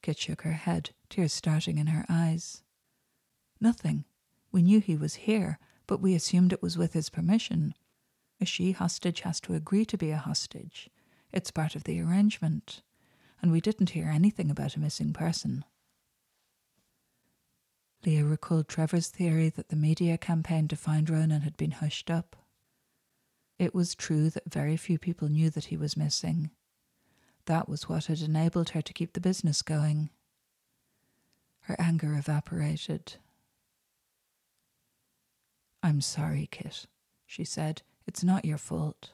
Kit 0.02 0.18
shook 0.18 0.42
her 0.42 0.54
head, 0.54 0.92
tears 1.10 1.34
starting 1.34 1.78
in 1.78 1.88
her 1.88 2.06
eyes. 2.10 2.64
Nothing. 3.60 4.06
We 4.52 4.62
knew 4.64 4.80
he 4.80 4.96
was 4.96 5.16
here, 5.16 5.60
but 5.86 6.02
we 6.02 6.16
assumed 6.16 6.52
it 6.52 6.62
was 6.62 6.78
with 6.78 6.94
his 6.94 7.10
permission. 7.10 7.76
A 8.40 8.46
Sidhe 8.46 8.76
hostage 8.76 9.22
has 9.22 9.40
to 9.42 9.54
agree 9.54 9.86
to 9.86 9.98
be 9.98 10.10
a 10.10 10.18
hostage. 10.18 10.90
It's 11.32 11.52
part 11.52 11.76
of 11.76 11.84
the 11.84 12.02
arrangement. 12.02 12.82
And 13.42 13.52
we 13.52 13.62
didn't 13.62 13.92
hear 13.92 14.08
anything 14.08 14.50
about 14.50 14.76
a 14.76 14.80
missing 14.80 15.14
person. 15.14 15.64
Leah 18.04 18.26
recalled 18.26 18.68
Trevor's 18.68 19.10
theory 19.10 19.50
that 19.50 19.70
the 19.70 19.76
media 19.76 20.18
campaign 20.18 20.68
to 20.68 20.76
find 20.76 21.08
Ronan 21.08 21.42
had 21.42 21.56
been 21.56 21.72
hushed 21.72 22.10
up. 22.10 22.36
It 23.60 23.76
was 23.76 23.94
true 23.94 24.32
that 24.32 24.52
very 24.52 24.76
few 24.76 24.98
people 24.98 25.30
knew 25.30 25.52
that 25.52 25.66
he 25.66 25.78
was 25.78 25.96
missing. 25.96 26.50
That 27.46 27.68
was 27.68 27.90
what 27.90 28.06
had 28.06 28.22
enabled 28.22 28.70
her 28.70 28.82
to 28.82 28.94
keep 28.94 29.14
the 29.14 29.22
business 29.22 29.62
going. 29.62 30.10
Her 31.62 31.76
anger 31.80 32.16
evaporated. 32.16 33.16
I'm 35.84 36.02
sorry, 36.02 36.48
Kit, 36.52 36.86
she 37.26 37.44
said. 37.44 37.82
It's 38.08 38.24
not 38.24 38.46
your 38.46 38.58
fault. 38.58 39.12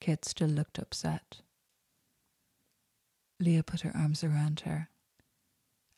Kit 0.00 0.24
still 0.24 0.48
looked 0.48 0.78
upset. 0.78 1.40
Leah 3.40 3.62
put 3.62 3.80
her 3.80 3.92
arms 3.94 4.22
around 4.22 4.60
her. 4.60 4.88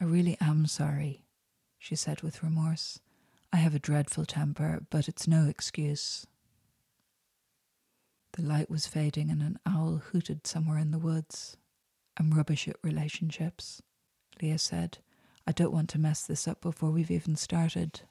I 0.01 0.05
really 0.05 0.37
am 0.41 0.67
sorry, 0.67 1.25
she 1.79 1.97
said 1.97 2.23
with 2.23 2.43
remorse. 2.43 3.01
I 3.53 3.57
have 3.59 3.75
a 3.75 3.81
dreadful 3.81 4.25
temper, 4.25 4.81
but 4.91 5.09
it's 5.09 5.27
no 5.27 5.47
excuse. 5.47 6.27
The 8.37 8.43
light 8.43 8.69
was 8.69 8.87
fading 8.87 9.31
and 9.31 9.41
an 9.41 9.59
owl 9.65 9.97
hooted 9.97 10.47
somewhere 10.47 10.77
in 10.77 10.91
the 10.91 10.99
woods. 10.99 11.57
I'm 12.19 12.33
rubbish 12.33 12.69
at 12.69 12.77
relationships, 12.83 13.81
Leah 14.43 14.59
said. 14.59 14.99
I 15.47 15.53
don't 15.53 15.73
want 15.73 15.89
to 15.91 15.99
mess 15.99 16.23
this 16.27 16.47
up 16.47 16.61
before 16.61 16.91
we've 16.91 17.11
even 17.11 17.37
started. 17.37 18.03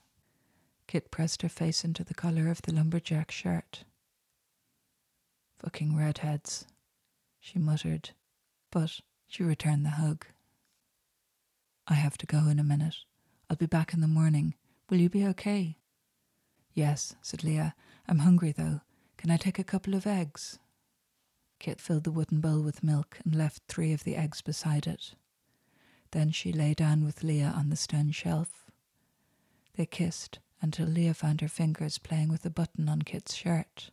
Kit 0.87 1.11
pressed 1.11 1.43
her 1.43 1.49
face 1.49 1.83
into 1.83 2.03
the 2.03 2.15
collar 2.15 2.49
of 2.49 2.63
the 2.63 2.73
lumberjack 2.73 3.29
shirt. 3.29 3.83
Fucking 5.59 5.95
redheads, 5.95 6.65
she 7.39 7.59
muttered, 7.59 8.09
but 8.71 9.01
she 9.27 9.43
returned 9.43 9.85
the 9.85 9.91
hug. 9.91 10.25
I 11.87 11.93
have 11.93 12.17
to 12.17 12.25
go 12.25 12.47
in 12.47 12.57
a 12.57 12.63
minute. 12.63 12.95
I'll 13.47 13.57
be 13.57 13.67
back 13.67 13.93
in 13.93 14.01
the 14.01 14.07
morning. 14.07 14.55
Will 14.89 14.97
you 14.97 15.09
be 15.09 15.25
okay? 15.27 15.77
Yes, 16.73 17.15
said 17.21 17.43
Leah. 17.43 17.75
I'm 18.07 18.19
hungry, 18.19 18.51
though. 18.51 18.81
Can 19.17 19.31
I 19.31 19.37
take 19.37 19.59
a 19.59 19.63
couple 19.63 19.95
of 19.95 20.05
eggs? 20.05 20.59
Kit 21.59 21.79
filled 21.79 22.03
the 22.03 22.11
wooden 22.11 22.41
bowl 22.41 22.61
with 22.61 22.83
milk 22.83 23.17
and 23.23 23.33
left 23.33 23.63
three 23.67 23.93
of 23.93 24.03
the 24.03 24.15
eggs 24.15 24.41
beside 24.41 24.87
it. 24.87 25.15
Then 26.11 26.31
she 26.31 26.51
lay 26.51 26.73
down 26.73 27.03
with 27.03 27.23
Leah 27.23 27.53
on 27.55 27.69
the 27.69 27.75
stone 27.75 28.11
shelf. 28.11 28.69
They 29.75 29.85
kissed 29.85 30.39
until 30.61 30.87
Leah 30.87 31.13
found 31.13 31.41
her 31.41 31.47
fingers 31.47 31.97
playing 31.97 32.29
with 32.29 32.45
a 32.45 32.49
button 32.49 32.87
on 32.87 33.01
Kit's 33.01 33.35
shirt. 33.35 33.91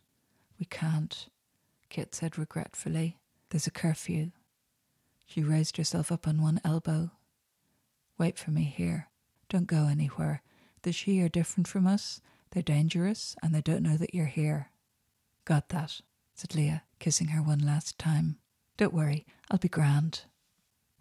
We 0.59 0.65
can't, 0.65 1.27
Kit 1.89 2.15
said 2.15 2.37
regretfully. 2.37 3.17
There's 3.49 3.67
a 3.67 3.71
curfew. 3.71 4.31
She 5.25 5.43
raised 5.43 5.77
herself 5.77 6.11
up 6.11 6.27
on 6.27 6.41
one 6.41 6.61
elbow. 6.63 7.11
Wait 8.17 8.37
for 8.37 8.51
me 8.51 8.63
here. 8.63 9.09
Don't 9.49 9.67
go 9.67 9.87
anywhere. 9.87 10.41
The 10.83 10.91
Sidhe 10.91 11.25
are 11.25 11.29
different 11.29 11.67
from 11.67 11.87
us. 11.87 12.21
They're 12.51 12.63
dangerous, 12.63 13.35
and 13.41 13.53
they 13.53 13.61
don't 13.61 13.83
know 13.83 13.97
that 13.97 14.13
you're 14.13 14.25
here. 14.25 14.69
Got 15.45 15.69
that, 15.69 16.01
said 16.33 16.55
Leah, 16.55 16.83
kissing 16.99 17.29
her 17.29 17.41
one 17.41 17.59
last 17.59 17.97
time. 17.97 18.37
Don't 18.77 18.93
worry, 18.93 19.25
I'll 19.51 19.57
be 19.57 19.67
grand. 19.67 20.21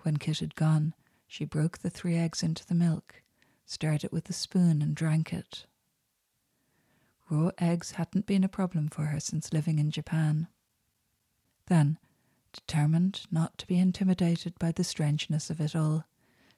When 0.01 0.17
Kit 0.17 0.41
had 0.41 0.55
gone, 0.57 0.95
she 1.27 1.45
broke 1.45 1.79
the 1.79 1.91
three 1.91 2.17
eggs 2.17 2.43
into 2.43 2.67
the 2.67 2.75
milk, 2.75 3.23
stirred 3.65 4.05
it 4.05 4.13
with 4.13 4.29
a 4.29 4.33
spoon, 4.33 4.83
and 4.83 4.95
drank 4.95 5.33
it. 5.33 5.67
Raw 7.31 7.51
eggs 7.59 7.93
hadn't 7.93 8.27
been 8.27 8.45
a 8.45 8.49
problem 8.49 8.89
for 8.89 9.07
her 9.07 9.21
since 9.21 9.53
living 9.53 9.79
in 9.79 9.91
Japan. 9.91 10.49
Then, 11.67 11.99
determined 12.53 13.23
not 13.31 13.57
to 13.59 13.67
be 13.67 13.79
intimidated 13.79 14.59
by 14.59 14.73
the 14.73 14.85
strangeness 14.85 15.49
of 15.49 15.61
it 15.61 15.77
all, 15.77 16.05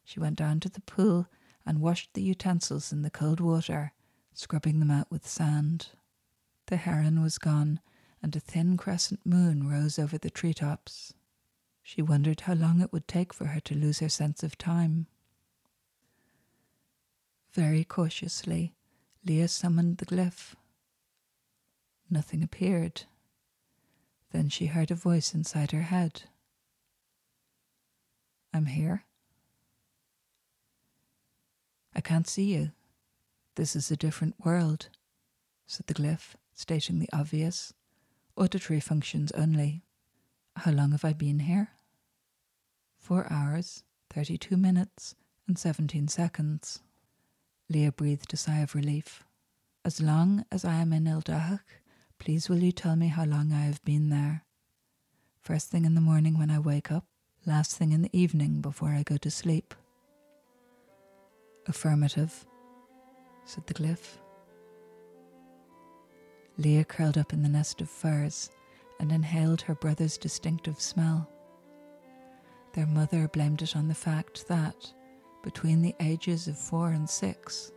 she 0.02 0.20
went 0.20 0.36
down 0.36 0.58
to 0.60 0.68
the 0.68 0.80
pool 0.80 1.28
and 1.66 1.80
washed 1.80 2.14
the 2.14 2.22
utensils 2.22 2.92
in 2.92 3.02
the 3.02 3.10
cold 3.10 3.40
water, 3.40 3.92
scrubbing 4.32 4.80
them 4.80 4.90
out 4.90 5.10
with 5.10 5.26
sand. 5.26 5.88
The 6.66 6.76
heron 6.76 7.20
was 7.20 7.36
gone, 7.36 7.80
and 8.22 8.34
a 8.34 8.40
thin 8.40 8.78
crescent 8.78 9.20
moon 9.26 9.68
rose 9.68 9.98
over 9.98 10.16
the 10.16 10.30
tree 10.30 10.54
tops. 10.54 11.12
She 11.82 12.00
wondered 12.00 12.40
how 12.40 12.54
long 12.54 12.80
it 12.80 12.90
would 12.92 13.06
take 13.06 13.34
for 13.34 13.46
her 13.46 13.60
to 13.60 13.74
lose 13.74 13.98
her 13.98 14.08
sense 14.08 14.42
of 14.42 14.56
time. 14.56 15.06
Very 17.52 17.84
cautiously, 17.84 18.72
Leah 19.26 19.48
summoned 19.48 19.98
the 19.98 20.06
glyph. 20.06 20.54
Nothing 22.08 22.42
appeared. 22.42 23.02
Then 24.32 24.48
she 24.48 24.66
heard 24.66 24.90
a 24.90 24.94
voice 24.94 25.34
inside 25.34 25.72
her 25.72 25.82
head. 25.82 26.22
I'm 28.54 28.66
here. 28.66 29.04
I 31.94 32.00
can't 32.00 32.26
see 32.26 32.54
you. 32.54 32.72
This 33.56 33.76
is 33.76 33.90
a 33.90 33.96
different 33.96 34.34
world, 34.44 34.88
said 35.66 35.86
the 35.86 35.94
glyph 35.94 36.34
stating 36.54 36.98
the 36.98 37.08
obvious. 37.12 37.72
Auditory 38.36 38.80
functions 38.80 39.32
only. 39.32 39.82
How 40.56 40.70
long 40.70 40.92
have 40.92 41.04
I 41.04 41.12
been 41.12 41.40
here? 41.40 41.70
Four 42.98 43.26
hours, 43.30 43.82
thirty 44.10 44.38
two 44.38 44.56
minutes, 44.56 45.14
and 45.46 45.58
seventeen 45.58 46.08
seconds. 46.08 46.80
Leah 47.68 47.92
breathed 47.92 48.32
a 48.32 48.36
sigh 48.36 48.58
of 48.58 48.74
relief. 48.74 49.24
As 49.84 50.00
long 50.00 50.44
as 50.50 50.64
I 50.64 50.76
am 50.76 50.92
in 50.92 51.04
Ildahak, 51.04 51.60
please 52.18 52.48
will 52.48 52.62
you 52.62 52.72
tell 52.72 52.96
me 52.96 53.08
how 53.08 53.24
long 53.24 53.52
I 53.52 53.62
have 53.62 53.84
been 53.84 54.08
there? 54.10 54.44
First 55.42 55.70
thing 55.70 55.84
in 55.84 55.94
the 55.94 56.00
morning 56.00 56.38
when 56.38 56.50
I 56.50 56.58
wake 56.58 56.90
up, 56.90 57.04
last 57.44 57.76
thing 57.76 57.92
in 57.92 58.02
the 58.02 58.18
evening 58.18 58.60
before 58.62 58.90
I 58.90 59.02
go 59.02 59.16
to 59.18 59.30
sleep. 59.30 59.74
Affirmative, 61.66 62.46
said 63.44 63.66
the 63.66 63.74
glyph. 63.74 64.18
Leah 66.56 66.84
curled 66.84 67.18
up 67.18 67.32
in 67.32 67.42
the 67.42 67.48
nest 67.48 67.80
of 67.80 67.90
furs 67.90 68.50
and 69.00 69.10
inhaled 69.10 69.60
her 69.62 69.74
brother's 69.74 70.16
distinctive 70.16 70.80
smell. 70.80 71.28
Their 72.74 72.86
mother 72.86 73.28
blamed 73.28 73.62
it 73.62 73.76
on 73.76 73.88
the 73.88 73.94
fact 73.94 74.46
that, 74.48 74.92
between 75.42 75.82
the 75.82 75.94
ages 76.00 76.48
of 76.48 76.58
four 76.58 76.90
and 76.90 77.08
six, 77.08 77.72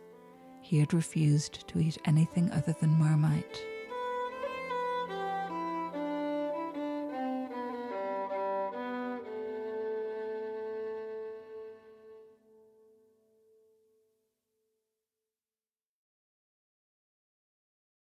he 0.62 0.78
had 0.78 0.94
refused 0.94 1.66
to 1.68 1.80
eat 1.80 1.98
anything 2.04 2.50
other 2.52 2.74
than 2.80 2.98
marmite. 2.98 3.62